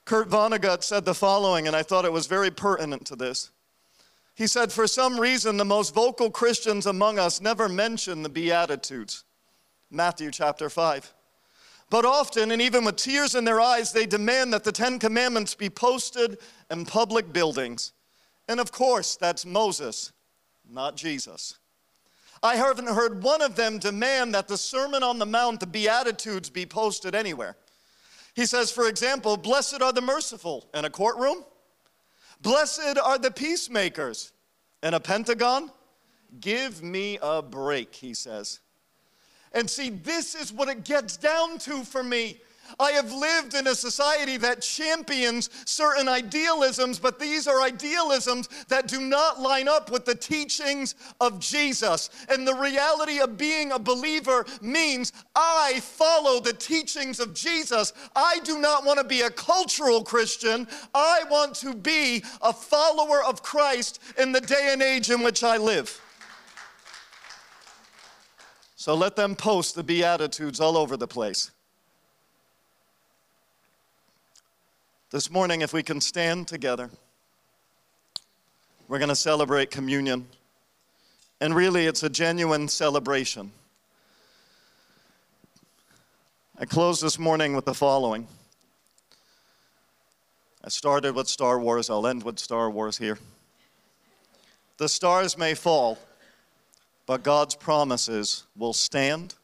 Kurt 0.06 0.30
Vonnegut 0.30 0.84
said 0.84 1.06
the 1.06 1.16
following, 1.16 1.68
and 1.68 1.76
I 1.76 1.84
thought 1.84 2.06
it 2.06 2.12
was 2.12 2.28
very 2.28 2.52
pertinent 2.52 3.06
to 3.06 3.16
this. 3.16 3.50
He 4.36 4.46
said, 4.46 4.72
For 4.72 4.86
some 4.86 5.20
reason, 5.20 5.58
the 5.58 5.66
most 5.66 5.94
vocal 5.94 6.30
Christians 6.30 6.86
among 6.86 7.18
us 7.18 7.42
never 7.42 7.68
mention 7.70 8.22
the 8.22 8.30
Beatitudes. 8.30 9.24
Matthew 9.90 10.32
chapter 10.32 10.70
5. 10.70 11.14
But 11.92 12.06
often, 12.06 12.52
and 12.52 12.62
even 12.62 12.86
with 12.86 12.96
tears 12.96 13.36
in 13.36 13.44
their 13.44 13.60
eyes, 13.60 13.92
they 13.92 14.06
demand 14.06 14.54
that 14.54 14.64
the 14.64 14.72
Ten 14.72 14.98
Commandments 14.98 15.54
be 15.54 15.70
posted 15.70 16.38
in 16.72 16.86
public 16.86 17.34
buildings. 17.34 17.92
And 18.48 18.62
of 18.62 18.72
course, 18.72 19.18
that's 19.18 19.46
Moses, 19.46 20.14
not 20.68 20.96
Jesus. 20.96 21.60
I 22.42 22.56
haven't 22.56 22.88
heard 22.88 23.22
one 23.22 23.42
of 23.42 23.58
them 23.58 23.78
demand 23.78 24.34
that 24.36 24.48
the 24.48 24.58
Sermon 24.58 25.04
on 25.04 25.20
the 25.20 25.26
Mount, 25.26 25.60
the 25.60 25.68
Beatitudes, 25.68 26.50
be 26.50 26.66
posted 26.66 27.14
anywhere. 27.14 27.58
He 28.36 28.46
says, 28.46 28.72
for 28.72 28.88
example, 28.88 29.36
Blessed 29.36 29.82
are 29.82 29.92
the 29.92 30.02
merciful 30.02 30.70
in 30.74 30.86
a 30.86 30.90
courtroom. 30.90 31.44
Blessed 32.42 33.00
are 33.04 33.20
the 33.20 33.32
peacemakers 33.32 34.32
in 34.82 34.94
a 34.94 35.00
pentagon. 35.02 35.70
Give 36.40 36.82
me 36.82 37.20
a 37.22 37.42
break, 37.42 37.94
he 37.94 38.14
says. 38.14 38.62
And 39.54 39.70
see, 39.70 39.90
this 39.90 40.36
is 40.36 40.54
what 40.54 40.70
it 40.70 40.84
gets 40.84 41.18
down 41.18 41.58
to 41.60 41.84
for 41.84 42.04
me. 42.04 42.38
I 42.80 42.92
have 42.92 43.12
lived 43.12 43.54
in 43.54 43.68
a 43.68 43.76
society 43.76 44.38
that 44.38 44.62
champions 44.62 45.50
certain 45.66 46.08
idealisms, 46.08 47.00
but 47.00 47.20
these 47.20 47.48
are 47.48 47.62
idealisms 47.62 48.48
that 48.68 48.88
do 48.88 49.02
not 49.02 49.42
line 49.42 49.68
up 49.68 49.92
with 49.92 50.06
the 50.06 50.16
teachings 50.16 50.96
of 51.20 51.40
Jesus. 51.40 52.10
And 52.30 52.48
the 52.48 52.56
reality 52.56 53.20
of 53.20 53.38
being 53.38 53.72
a 53.72 53.80
believer 53.80 54.46
means 54.62 55.12
I 55.36 55.80
follow 55.82 56.40
the 56.40 56.54
teachings 56.54 57.20
of 57.20 57.34
Jesus. 57.34 57.94
I 58.16 58.40
do 58.44 58.60
not 58.60 58.86
want 58.86 59.00
to 59.00 59.06
be 59.06 59.22
a 59.22 59.30
cultural 59.30 60.04
Christian. 60.04 60.68
I 60.94 61.24
want 61.30 61.56
to 61.56 61.74
be 61.74 62.24
a 62.42 62.54
follower 62.54 63.24
of 63.24 63.44
Christ 63.44 64.00
in 64.18 64.32
the 64.32 64.42
day 64.42 64.70
and 64.72 64.82
age 64.82 65.10
in 65.10 65.22
which 65.22 65.44
I 65.44 65.58
live. 65.58 66.00
So 68.82 68.96
let 68.96 69.16
them 69.16 69.36
post 69.36 69.76
the 69.76 69.84
Beatitudes 69.84 70.60
all 70.60 70.76
over 70.76 70.98
the 70.98 71.08
place. 71.08 71.52
This 75.12 75.30
morning, 75.30 75.62
if 75.62 75.72
we 75.72 75.84
can 75.84 76.02
stand 76.02 76.48
together, 76.48 76.90
we're 78.88 78.98
going 78.98 79.10
to 79.10 79.16
celebrate 79.16 79.70
communion. 79.70 80.26
And 81.40 81.54
really, 81.54 81.86
it's 81.86 82.02
a 82.02 82.10
genuine 82.10 82.68
celebration. 82.68 83.52
I 86.58 86.66
close 86.66 87.00
this 87.00 87.20
morning 87.20 87.56
with 87.56 87.66
the 87.66 87.76
following. 87.76 88.28
I 90.64 90.70
started 90.70 91.14
with 91.14 91.28
Star 91.28 91.60
Wars, 91.60 91.92
I'll 91.92 92.08
end 92.08 92.24
with 92.24 92.40
Star 92.40 92.68
Wars 92.72 92.98
here. 92.98 93.20
The 94.78 94.90
stars 94.90 95.38
may 95.38 95.54
fall 95.54 96.00
but 97.12 97.24
God's 97.24 97.56
promises 97.56 98.46
will 98.56 98.72
stand 98.72 99.36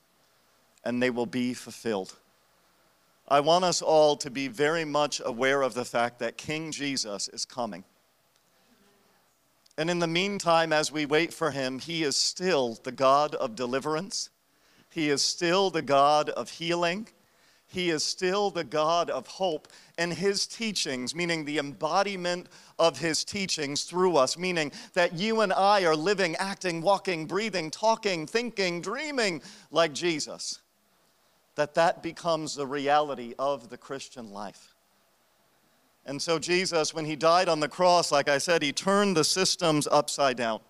and 0.85 1.03
they 1.03 1.09
will 1.09 1.25
be 1.25 1.53
fulfilled. 1.53 2.15
I 3.27 3.41
want 3.41 3.65
us 3.65 3.81
all 3.81 4.15
to 4.15 4.31
be 4.31 4.47
very 4.47 4.85
much 4.85 5.21
aware 5.25 5.61
of 5.61 5.73
the 5.73 5.83
fact 5.83 6.19
that 6.19 6.37
King 6.37 6.71
Jesus 6.71 7.27
is 7.27 7.43
coming. 7.43 7.83
And 9.77 9.89
in 9.89 9.99
the 9.99 10.07
meantime, 10.07 10.71
as 10.71 10.93
we 10.93 11.05
wait 11.05 11.33
for 11.33 11.51
him, 11.51 11.79
he 11.79 12.03
is 12.03 12.15
still 12.15 12.79
the 12.83 12.93
God 12.93 13.35
of 13.35 13.57
deliverance. 13.57 14.29
He 14.89 15.09
is 15.09 15.21
still 15.21 15.69
the 15.69 15.81
God 15.81 16.29
of 16.29 16.49
healing. 16.49 17.09
He 17.77 17.91
is 17.91 18.03
still 18.03 18.49
the 18.49 18.63
God 18.63 19.11
of 19.11 19.27
hope. 19.27 19.67
And 19.99 20.11
his 20.11 20.47
teachings, 20.47 21.13
meaning 21.13 21.45
the 21.45 21.59
embodiment 21.59 22.47
of 22.79 22.97
his 22.97 23.23
teachings 23.23 23.83
through 23.83 24.17
us, 24.17 24.35
meaning 24.35 24.71
that 24.95 25.13
you 25.13 25.41
and 25.41 25.53
I 25.53 25.85
are 25.85 25.95
living, 25.95 26.35
acting, 26.37 26.81
walking, 26.81 27.27
breathing, 27.27 27.69
talking, 27.69 28.25
thinking, 28.25 28.81
dreaming 28.81 29.43
like 29.69 29.93
Jesus, 29.93 30.59
that 31.53 31.75
that 31.75 32.01
becomes 32.01 32.55
the 32.55 32.65
reality 32.65 33.35
of 33.37 33.69
the 33.69 33.77
Christian 33.77 34.31
life. 34.31 34.73
And 36.03 36.19
so, 36.19 36.39
Jesus, 36.39 36.95
when 36.95 37.05
he 37.05 37.15
died 37.15 37.47
on 37.47 37.59
the 37.59 37.69
cross, 37.69 38.11
like 38.11 38.27
I 38.27 38.39
said, 38.39 38.63
he 38.63 38.73
turned 38.73 39.15
the 39.15 39.23
systems 39.23 39.87
upside 39.91 40.37
down. 40.37 40.61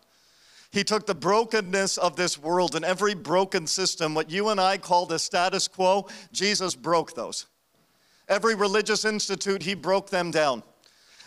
He 0.72 0.84
took 0.84 1.06
the 1.06 1.16
brokenness 1.16 1.98
of 1.98 2.16
this 2.16 2.38
world 2.38 2.76
and 2.76 2.84
every 2.84 3.14
broken 3.14 3.68
system, 3.68 4.14
what 4.14 4.30
you 4.30 4.50
and 4.50 4.60
I 4.60 4.78
call 4.78 5.06
the 5.06 5.20
status 5.20 5.68
quo, 5.68 6.08
Jesus 6.32 6.76
broke 6.76 7.16
those. 7.16 7.46
Every 8.28 8.56
religious 8.56 9.06
institute, 9.06 9.64
he 9.64 9.74
broke 9.74 10.10
them 10.10 10.32
down. 10.32 10.64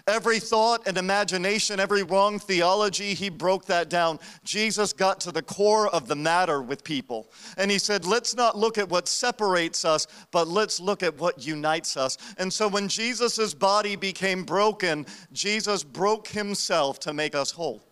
Every 0.07 0.41
thought 0.41 0.87
and 0.87 0.99
imagination, 0.99 1.79
every 1.79 2.03
wrong 2.03 2.39
theology, 2.39 3.15
he 3.15 3.29
broke 3.29 3.67
that 3.67 3.89
down. 3.89 4.19
Jesus 4.45 4.93
got 4.93 5.21
to 5.21 5.33
the 5.33 5.43
core 5.43 5.89
of 5.89 6.09
the 6.09 6.17
matter 6.17 6.63
with 6.63 6.85
people. 6.85 7.31
And 7.57 7.71
he 7.71 7.79
said, 7.79 8.05
let's 8.05 8.35
not 8.35 8.57
look 8.57 8.79
at 8.79 8.89
what 8.89 9.09
separates 9.09 9.85
us, 9.85 10.07
but 10.31 10.49
let's 10.49 10.81
look 10.81 11.03
at 11.03 11.19
what 11.19 11.47
unites 11.47 11.97
us. 11.97 12.17
And 12.39 12.53
so 12.53 12.67
when 12.67 12.89
Jesus' 12.89 13.55
body 13.55 13.95
became 13.95 14.45
broken, 14.45 15.07
Jesus 15.33 15.85
broke 15.85 16.29
himself 16.29 16.99
to 17.01 17.13
make 17.13 17.35
us 17.35 17.51
whole 17.51 17.83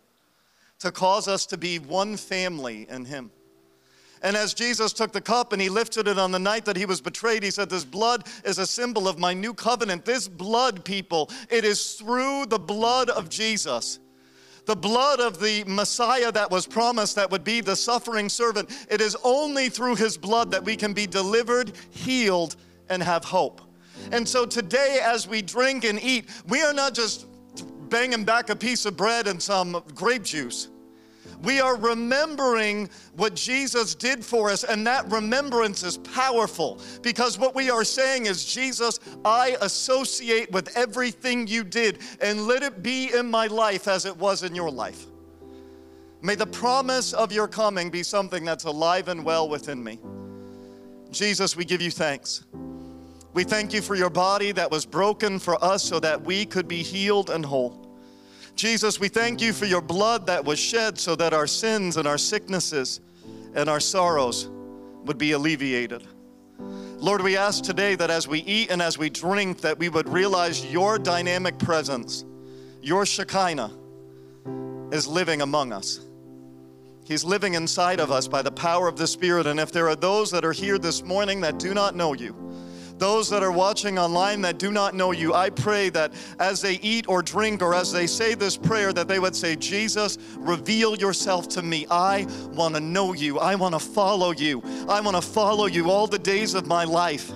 to 0.80 0.92
cause 0.92 1.28
us 1.28 1.46
to 1.46 1.56
be 1.56 1.78
one 1.78 2.16
family 2.16 2.86
in 2.88 3.04
Him. 3.04 3.30
And 4.22 4.36
as 4.36 4.54
Jesus 4.54 4.92
took 4.92 5.12
the 5.12 5.20
cup 5.20 5.52
and 5.52 5.62
he 5.62 5.68
lifted 5.68 6.08
it 6.08 6.18
on 6.18 6.32
the 6.32 6.38
night 6.38 6.64
that 6.64 6.76
he 6.76 6.86
was 6.86 7.00
betrayed, 7.00 7.42
he 7.42 7.50
said, 7.50 7.70
This 7.70 7.84
blood 7.84 8.26
is 8.44 8.58
a 8.58 8.66
symbol 8.66 9.06
of 9.06 9.18
my 9.18 9.32
new 9.32 9.54
covenant. 9.54 10.04
This 10.04 10.26
blood, 10.26 10.84
people, 10.84 11.30
it 11.50 11.64
is 11.64 11.94
through 11.94 12.46
the 12.46 12.58
blood 12.58 13.10
of 13.10 13.28
Jesus. 13.28 14.00
The 14.66 14.76
blood 14.76 15.20
of 15.20 15.40
the 15.40 15.64
Messiah 15.64 16.30
that 16.32 16.50
was 16.50 16.66
promised, 16.66 17.14
that 17.16 17.30
would 17.30 17.44
be 17.44 17.60
the 17.60 17.76
suffering 17.76 18.28
servant. 18.28 18.70
It 18.90 19.00
is 19.00 19.16
only 19.24 19.68
through 19.68 19.96
his 19.96 20.18
blood 20.18 20.50
that 20.50 20.64
we 20.64 20.76
can 20.76 20.92
be 20.92 21.06
delivered, 21.06 21.72
healed, 21.90 22.56
and 22.90 23.02
have 23.02 23.24
hope. 23.24 23.62
And 24.12 24.28
so 24.28 24.44
today, 24.44 25.00
as 25.02 25.26
we 25.26 25.42
drink 25.42 25.84
and 25.84 26.02
eat, 26.02 26.28
we 26.48 26.62
are 26.62 26.74
not 26.74 26.94
just 26.94 27.26
banging 27.88 28.24
back 28.24 28.50
a 28.50 28.56
piece 28.56 28.86
of 28.86 28.96
bread 28.96 29.26
and 29.26 29.42
some 29.42 29.82
grape 29.94 30.24
juice. 30.24 30.68
We 31.42 31.60
are 31.60 31.76
remembering 31.76 32.90
what 33.14 33.34
Jesus 33.34 33.94
did 33.94 34.24
for 34.24 34.50
us, 34.50 34.64
and 34.64 34.86
that 34.86 35.08
remembrance 35.10 35.84
is 35.84 35.98
powerful 35.98 36.80
because 37.02 37.38
what 37.38 37.54
we 37.54 37.70
are 37.70 37.84
saying 37.84 38.26
is, 38.26 38.44
Jesus, 38.44 38.98
I 39.24 39.56
associate 39.60 40.50
with 40.50 40.76
everything 40.76 41.46
you 41.46 41.62
did, 41.62 42.00
and 42.20 42.46
let 42.46 42.62
it 42.62 42.82
be 42.82 43.12
in 43.14 43.30
my 43.30 43.46
life 43.46 43.86
as 43.86 44.04
it 44.04 44.16
was 44.16 44.42
in 44.42 44.54
your 44.54 44.70
life. 44.70 45.06
May 46.22 46.34
the 46.34 46.46
promise 46.46 47.12
of 47.12 47.30
your 47.30 47.46
coming 47.46 47.90
be 47.90 48.02
something 48.02 48.44
that's 48.44 48.64
alive 48.64 49.06
and 49.06 49.24
well 49.24 49.48
within 49.48 49.82
me. 49.82 50.00
Jesus, 51.12 51.56
we 51.56 51.64
give 51.64 51.80
you 51.80 51.92
thanks. 51.92 52.44
We 53.38 53.44
thank 53.44 53.72
you 53.72 53.82
for 53.82 53.94
your 53.94 54.10
body 54.10 54.50
that 54.50 54.68
was 54.68 54.84
broken 54.84 55.38
for 55.38 55.62
us 55.62 55.84
so 55.84 56.00
that 56.00 56.20
we 56.22 56.44
could 56.44 56.66
be 56.66 56.82
healed 56.82 57.30
and 57.30 57.46
whole. 57.46 57.86
Jesus, 58.56 58.98
we 58.98 59.06
thank 59.06 59.40
you 59.40 59.52
for 59.52 59.64
your 59.64 59.80
blood 59.80 60.26
that 60.26 60.44
was 60.44 60.58
shed 60.58 60.98
so 60.98 61.14
that 61.14 61.32
our 61.32 61.46
sins 61.46 61.98
and 61.98 62.08
our 62.08 62.18
sicknesses 62.18 62.98
and 63.54 63.68
our 63.68 63.78
sorrows 63.78 64.48
would 65.04 65.18
be 65.18 65.30
alleviated. 65.30 66.02
Lord, 66.58 67.22
we 67.22 67.36
ask 67.36 67.62
today 67.62 67.94
that 67.94 68.10
as 68.10 68.26
we 68.26 68.40
eat 68.40 68.72
and 68.72 68.82
as 68.82 68.98
we 68.98 69.08
drink, 69.08 69.60
that 69.60 69.78
we 69.78 69.88
would 69.88 70.08
realize 70.08 70.66
your 70.66 70.98
dynamic 70.98 71.60
presence, 71.60 72.24
your 72.82 73.06
Shekinah, 73.06 73.70
is 74.90 75.06
living 75.06 75.42
among 75.42 75.72
us. 75.72 76.00
He's 77.04 77.22
living 77.22 77.54
inside 77.54 78.00
of 78.00 78.10
us 78.10 78.26
by 78.26 78.42
the 78.42 78.50
power 78.50 78.88
of 78.88 78.98
the 78.98 79.06
Spirit. 79.06 79.46
And 79.46 79.60
if 79.60 79.70
there 79.70 79.88
are 79.88 79.94
those 79.94 80.32
that 80.32 80.44
are 80.44 80.52
here 80.52 80.76
this 80.76 81.04
morning 81.04 81.40
that 81.42 81.60
do 81.60 81.72
not 81.72 81.94
know 81.94 82.14
you, 82.14 82.34
Those 82.98 83.30
that 83.30 83.44
are 83.44 83.52
watching 83.52 83.96
online 83.98 84.40
that 84.42 84.58
do 84.58 84.72
not 84.72 84.94
know 84.94 85.12
you, 85.12 85.32
I 85.32 85.50
pray 85.50 85.88
that 85.90 86.12
as 86.40 86.60
they 86.60 86.74
eat 86.74 87.08
or 87.08 87.22
drink 87.22 87.62
or 87.62 87.72
as 87.72 87.92
they 87.92 88.08
say 88.08 88.34
this 88.34 88.56
prayer, 88.56 88.92
that 88.92 89.06
they 89.06 89.20
would 89.20 89.36
say, 89.36 89.54
Jesus, 89.54 90.18
reveal 90.36 90.96
yourself 90.96 91.48
to 91.50 91.62
me. 91.62 91.86
I 91.90 92.26
want 92.52 92.74
to 92.74 92.80
know 92.80 93.12
you. 93.12 93.38
I 93.38 93.54
want 93.54 93.74
to 93.74 93.78
follow 93.78 94.32
you. 94.32 94.62
I 94.88 95.00
want 95.00 95.16
to 95.16 95.22
follow 95.22 95.66
you 95.66 95.90
all 95.90 96.08
the 96.08 96.18
days 96.18 96.54
of 96.54 96.66
my 96.66 96.82
life. 96.84 97.30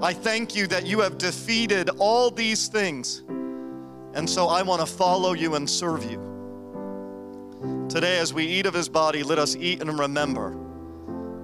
I 0.00 0.14
thank 0.14 0.56
you 0.56 0.66
that 0.68 0.86
you 0.86 1.00
have 1.00 1.18
defeated 1.18 1.90
all 1.98 2.30
these 2.30 2.68
things. 2.68 3.22
And 4.14 4.28
so 4.28 4.48
I 4.48 4.62
want 4.62 4.80
to 4.80 4.86
follow 4.86 5.34
you 5.34 5.56
and 5.56 5.68
serve 5.68 6.10
you. 6.10 6.32
Today, 7.88 8.18
as 8.18 8.32
we 8.32 8.46
eat 8.46 8.66
of 8.66 8.74
his 8.74 8.88
body, 8.88 9.22
let 9.22 9.38
us 9.38 9.56
eat 9.56 9.82
and 9.82 9.98
remember 9.98 10.56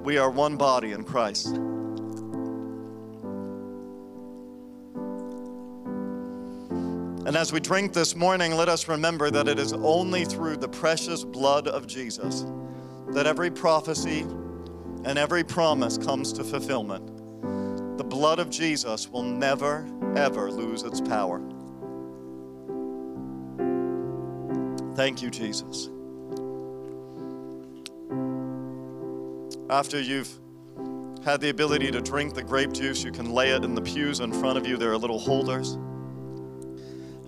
we 0.03 0.17
are 0.17 0.31
one 0.31 0.57
body 0.57 0.93
in 0.93 1.05
Christ. 1.05 1.61
And 7.27 7.37
as 7.37 7.53
we 7.53 7.61
drink 7.61 7.93
this 7.93 8.17
morning, 8.17 8.55
let 8.55 8.69
us 8.69 8.89
remember 8.89 9.31
that 9.31 9.47
it 9.47 9.59
is 9.59 9.75
only 9.75 10.25
through 10.25 10.57
the 10.57 10.69
precious 10.69 11.23
blood 11.23 11.69
of 11.69 11.87
Jesus 11.87 12.47
that 13.13 13.27
every 13.27 13.51
prophecy 13.51 14.21
and 15.05 15.19
every 15.19 15.45
promise 15.45 15.99
comes 15.99 16.33
to 16.33 16.45
fulfillment. 16.45 17.07
The 17.99 18.05
blood 18.05 18.39
of 18.39 18.49
Jesus 18.49 19.09
will 19.09 19.23
never, 19.23 19.87
ever 20.17 20.51
lose 20.51 20.83
its 20.83 21.01
power. 21.01 21.41
Thank 24.95 25.21
you, 25.23 25.31
Jesus. 25.31 25.91
After 29.69 30.01
you've 30.01 30.31
had 31.25 31.41
the 31.41 31.51
ability 31.51 31.91
to 31.91 32.01
drink 32.01 32.35
the 32.35 32.43
grape 32.43 32.73
juice, 32.73 33.05
you 33.05 33.13
can 33.13 33.31
lay 33.31 33.51
it 33.51 33.63
in 33.63 33.75
the 33.75 33.83
pews 33.83 34.21
in 34.21 34.33
front 34.33 34.57
of 34.57 34.67
you. 34.67 34.77
There 34.77 34.91
are 34.91 34.99
little 34.99 35.19
holders. 35.19 35.77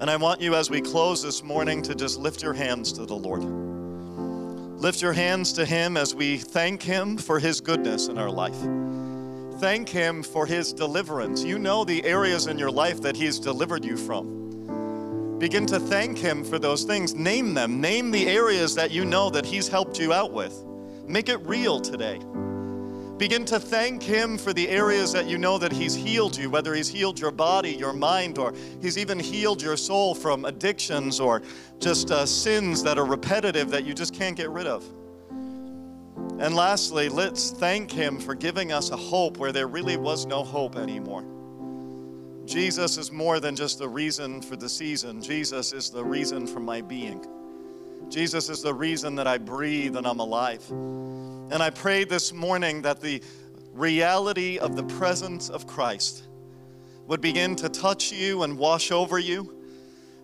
And 0.03 0.11
I 0.11 0.17
want 0.17 0.41
you, 0.41 0.57
as 0.57 0.69
we 0.69 0.81
close 0.81 1.23
this 1.23 1.45
morning, 1.45 1.81
to 1.83 1.95
just 1.95 2.19
lift 2.19 2.43
your 2.43 2.55
hands 2.55 2.93
to 2.95 3.07
the 3.07 3.15
Lord. 3.15 3.45
Lift 3.45 5.01
your 5.01 5.13
hands 5.13 5.53
to 5.53 5.65
Him 5.65 5.97
as 5.97 6.13
we 6.13 6.39
thank 6.39 6.83
Him 6.83 7.17
for 7.17 7.39
His 7.39 7.61
goodness 7.61 8.09
in 8.09 8.19
our 8.19 8.29
life. 8.29 8.57
Thank 9.61 9.89
Him 9.89 10.25
for 10.25 10.45
His 10.45 10.73
deliverance. 10.73 11.45
You 11.45 11.57
know 11.57 11.85
the 11.85 12.05
areas 12.05 12.49
in 12.49 12.59
your 12.59 12.73
life 12.73 13.01
that 13.03 13.15
He's 13.15 13.39
delivered 13.39 13.85
you 13.85 13.97
from. 13.97 15.39
Begin 15.39 15.67
to 15.67 15.79
thank 15.79 16.19
Him 16.19 16.43
for 16.43 16.59
those 16.59 16.83
things. 16.83 17.15
Name 17.15 17.55
them. 17.55 17.81
Name 17.81 18.11
the 18.11 18.27
areas 18.27 18.75
that 18.75 18.91
you 18.91 19.05
know 19.05 19.31
that 19.31 19.47
He's 19.47 19.69
helped 19.69 20.01
you 20.01 20.13
out 20.13 20.33
with. 20.33 20.65
Make 21.07 21.29
it 21.29 21.39
real 21.47 21.79
today. 21.79 22.19
Begin 23.19 23.45
to 23.47 23.61
thank 23.61 24.03
Him 24.03 24.37
for 24.37 24.53
the 24.53 24.69
areas 24.69 25.13
that 25.13 25.27
you 25.27 25.39
know 25.39 25.59
that 25.59 25.73
He's 25.73 25.95
healed 25.95 26.37
you, 26.37 26.51
whether 26.51 26.75
He's 26.75 26.89
healed 26.89 27.21
your 27.21 27.31
body, 27.31 27.71
your 27.71 27.93
mind, 27.93 28.39
or 28.39 28.53
He's 28.81 28.99
even 28.99 29.19
healed 29.19 29.63
your 29.63 29.77
soul 29.77 30.15
from 30.15 30.45
addictions 30.45 31.21
or 31.21 31.43
just 31.79 32.11
uh, 32.11 32.27
sins 32.27 32.83
that 32.83 32.99
are 32.99 33.05
repetitive 33.05 33.71
that 33.71 33.85
you 33.85 33.95
just 33.95 34.15
can't 34.15 34.37
get 34.37 34.51
rid 34.51 34.67
of. 34.67 34.85
And 36.41 36.57
lastly, 36.57 37.09
let's 37.09 37.51
thank 37.51 37.91
Him 37.91 38.19
for 38.19 38.35
giving 38.35 38.73
us 38.73 38.91
a 38.91 38.97
hope 38.97 39.37
where 39.37 39.53
there 39.53 39.69
really 39.69 39.97
was 39.97 40.27
no 40.27 40.43
hope 40.43 40.77
anymore. 40.77 41.25
Jesus 42.47 42.99
is 42.99 43.13
more 43.13 43.39
than 43.39 43.55
just 43.55 43.79
the 43.79 43.89
reason 43.89 44.43
for 44.43 44.57
the 44.57 44.69
season, 44.69 45.23
Jesus 45.23 45.73
is 45.73 45.91
the 45.91 46.03
reason 46.03 46.47
for 46.47 46.61
my 46.61 46.81
being. 46.81 47.25
Jesus 48.09 48.49
is 48.49 48.63
the 48.63 48.75
reason 48.75 49.15
that 49.15 49.27
I 49.27 49.39
breathe 49.39 49.97
and 49.97 50.07
I'm 50.07 50.19
alive. 50.19 50.69
And 51.53 51.63
I 51.63 51.69
pray 51.69 52.05
this 52.05 52.33
morning 52.33 52.81
that 52.81 53.03
the 53.03 53.23
reality 53.75 54.57
of 54.59 54.75
the 54.75 54.85
presence 54.85 55.51
of 55.51 55.67
Christ 55.67 56.23
would 57.07 57.21
begin 57.21 57.57
to 57.57 57.69
touch 57.69 58.11
you 58.11 58.45
and 58.45 58.57
wash 58.57 58.91
over 58.91 59.19
you. 59.19 59.55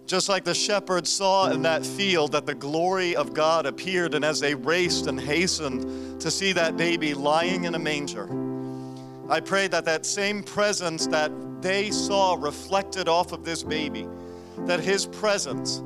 Just 0.06 0.30
like 0.30 0.44
the 0.44 0.54
shepherds 0.54 1.10
saw 1.10 1.50
in 1.50 1.60
that 1.62 1.84
field 1.84 2.32
that 2.32 2.46
the 2.46 2.54
glory 2.54 3.14
of 3.14 3.34
God 3.34 3.66
appeared, 3.66 4.14
and 4.14 4.24
as 4.24 4.40
they 4.40 4.54
raced 4.54 5.06
and 5.06 5.20
hastened 5.20 6.18
to 6.22 6.30
see 6.30 6.52
that 6.54 6.78
baby 6.78 7.12
lying 7.12 7.64
in 7.64 7.74
a 7.74 7.78
manger, 7.78 8.26
I 9.28 9.40
pray 9.40 9.68
that 9.68 9.84
that 9.84 10.06
same 10.06 10.42
presence 10.42 11.08
that 11.08 11.30
they 11.60 11.90
saw 11.90 12.38
reflected 12.40 13.06
off 13.06 13.32
of 13.32 13.44
this 13.44 13.62
baby, 13.62 14.08
that 14.60 14.80
his 14.80 15.04
presence 15.04 15.82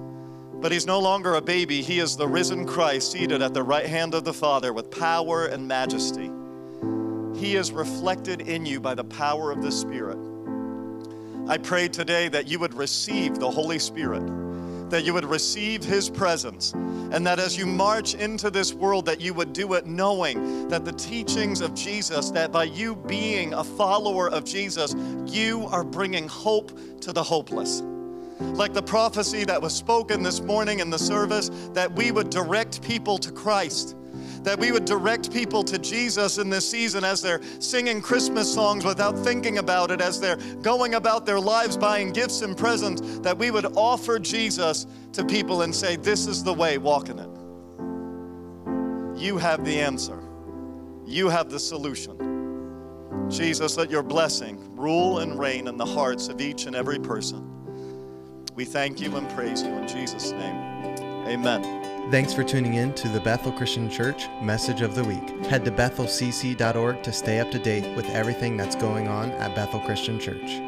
but 0.62 0.70
he's 0.70 0.87
no 0.87 1.01
longer 1.01 1.35
a 1.35 1.40
baby. 1.42 1.83
He 1.83 1.98
is 1.98 2.16
the 2.16 2.29
risen 2.29 2.64
Christ 2.64 3.11
seated 3.11 3.42
at 3.42 3.53
the 3.53 3.64
right 3.64 3.85
hand 3.85 4.14
of 4.14 4.22
the 4.22 4.33
Father 4.33 4.72
with 4.72 4.92
power 4.92 5.46
and 5.46 5.66
majesty. 5.66 6.31
He 7.35 7.57
is 7.57 7.72
reflected 7.72 8.42
in 8.42 8.64
you 8.64 8.79
by 8.79 8.94
the 8.94 9.03
power 9.03 9.51
of 9.51 9.61
the 9.61 9.72
Spirit. 9.72 10.18
I 11.48 11.59
pray 11.59 11.88
today 11.88 12.29
that 12.29 12.46
you 12.46 12.61
would 12.61 12.75
receive 12.75 13.40
the 13.40 13.51
Holy 13.51 13.81
Spirit, 13.81 14.25
that 14.88 15.03
you 15.05 15.12
would 15.12 15.25
receive 15.25 15.83
His 15.83 16.09
presence, 16.09 16.72
and 16.75 17.27
that 17.27 17.40
as 17.40 17.59
you 17.59 17.66
march 17.66 18.14
into 18.14 18.48
this 18.48 18.72
world, 18.72 19.05
that 19.07 19.20
you 19.20 19.35
would 19.35 19.53
do 19.53 19.72
it 19.72 19.87
knowing 19.87 20.68
that 20.68 20.85
the 20.85 20.92
teachings 20.92 21.61
of 21.61 21.75
Jesus, 21.75 22.31
that 22.31 22.53
by 22.53 22.64
you 22.64 22.94
being 22.94 23.53
a 23.53 23.64
follower 23.64 24.31
of 24.31 24.44
Jesus, 24.44 24.94
you 25.27 25.66
are 25.72 25.83
bringing 25.83 26.29
hope 26.29 26.70
to 27.01 27.12
the 27.12 27.22
hopeless 27.22 27.83
like 28.55 28.73
the 28.73 28.83
prophecy 28.83 29.45
that 29.45 29.61
was 29.61 29.75
spoken 29.75 30.23
this 30.23 30.41
morning 30.41 30.81
in 30.81 30.91
the 30.91 30.99
service, 30.99 31.51
that 31.73 31.91
we 31.93 32.11
would 32.11 32.31
direct 32.31 32.83
people 32.83 33.19
to 33.19 33.31
Christ. 33.31 33.97
That 34.43 34.59
we 34.59 34.73
would 34.73 34.85
direct 34.85 35.33
people 35.33 35.63
to 35.65 35.79
Jesus 35.79 36.39
in 36.39 36.51
this 36.51 36.69
season 36.69 37.05
as 37.05 37.23
they're 37.23 37.41
singing 37.61 38.03
Christmas 38.03 38.53
songs 38.53 38.85
without 38.85 39.17
thinking 39.19 39.59
about 39.59 39.91
it, 39.91 40.01
as 40.01 40.21
they're 40.21 40.37
going 40.63 40.95
about 40.95 41.27
their 41.27 41.39
lives 41.39 41.77
buying 41.77 42.13
gifts 42.13 42.43
and 42.43 42.57
presents, 42.57 43.21
that 43.21 43.39
we 43.39 43.51
would 43.51 43.67
offer 43.77 44.19
Jesus 44.19 44.87
to 45.13 45.25
people 45.25 45.63
and 45.63 45.75
say, 45.75 45.97
This 45.97 46.27
is 46.27 46.43
the 46.43 46.53
way, 46.53 46.77
walk 46.79 47.09
in 47.09 47.19
it. 47.21 47.31
You 49.21 49.39
have 49.39 49.65
the 49.65 49.79
answer, 49.79 50.21
you 51.07 51.29
have 51.29 51.49
the 51.49 51.61
solution. 51.61 52.33
Jesus, 53.29 53.77
let 53.77 53.91
your 53.91 54.03
blessing 54.03 54.77
rule 54.77 55.21
and 55.21 55.39
reign 55.39 55.69
in 55.69 55.77
the 55.77 55.87
hearts 55.87 56.29
of 56.29 56.41
each 56.41 56.67
and 56.67 56.75
every 56.75 56.99
person. 56.99 57.62
We 58.55 58.65
thank 58.65 59.01
you 59.01 59.17
and 59.17 59.29
praise 59.31 59.62
you 59.62 59.71
in 59.71 59.88
Jesus' 59.88 60.33
name. 60.33 60.57
Amen. 61.27 62.11
Thanks 62.11 62.35
for 62.35 62.45
tuning 62.45 62.75
in 62.75 62.93
to 62.95 63.09
the 63.09 63.21
Bethel 63.21 63.53
Christian 63.53 63.88
Church 63.88 64.29
Message 64.43 64.83
of 64.83 64.95
the 64.95 65.05
Week. 65.05 65.47
Head 65.47 65.65
to 65.65 65.71
bethelcc.org 65.71 67.03
to 67.03 67.12
stay 67.12 67.41
up 67.41 67.51
to 67.53 67.59
date 67.59 67.97
with 67.97 68.07
everything 68.11 68.57
that's 68.57 68.77
going 68.77 69.09
on 69.09 69.31
at 69.33 69.55
Bethel 69.55 69.81
Christian 69.81 70.19
Church. 70.19 70.61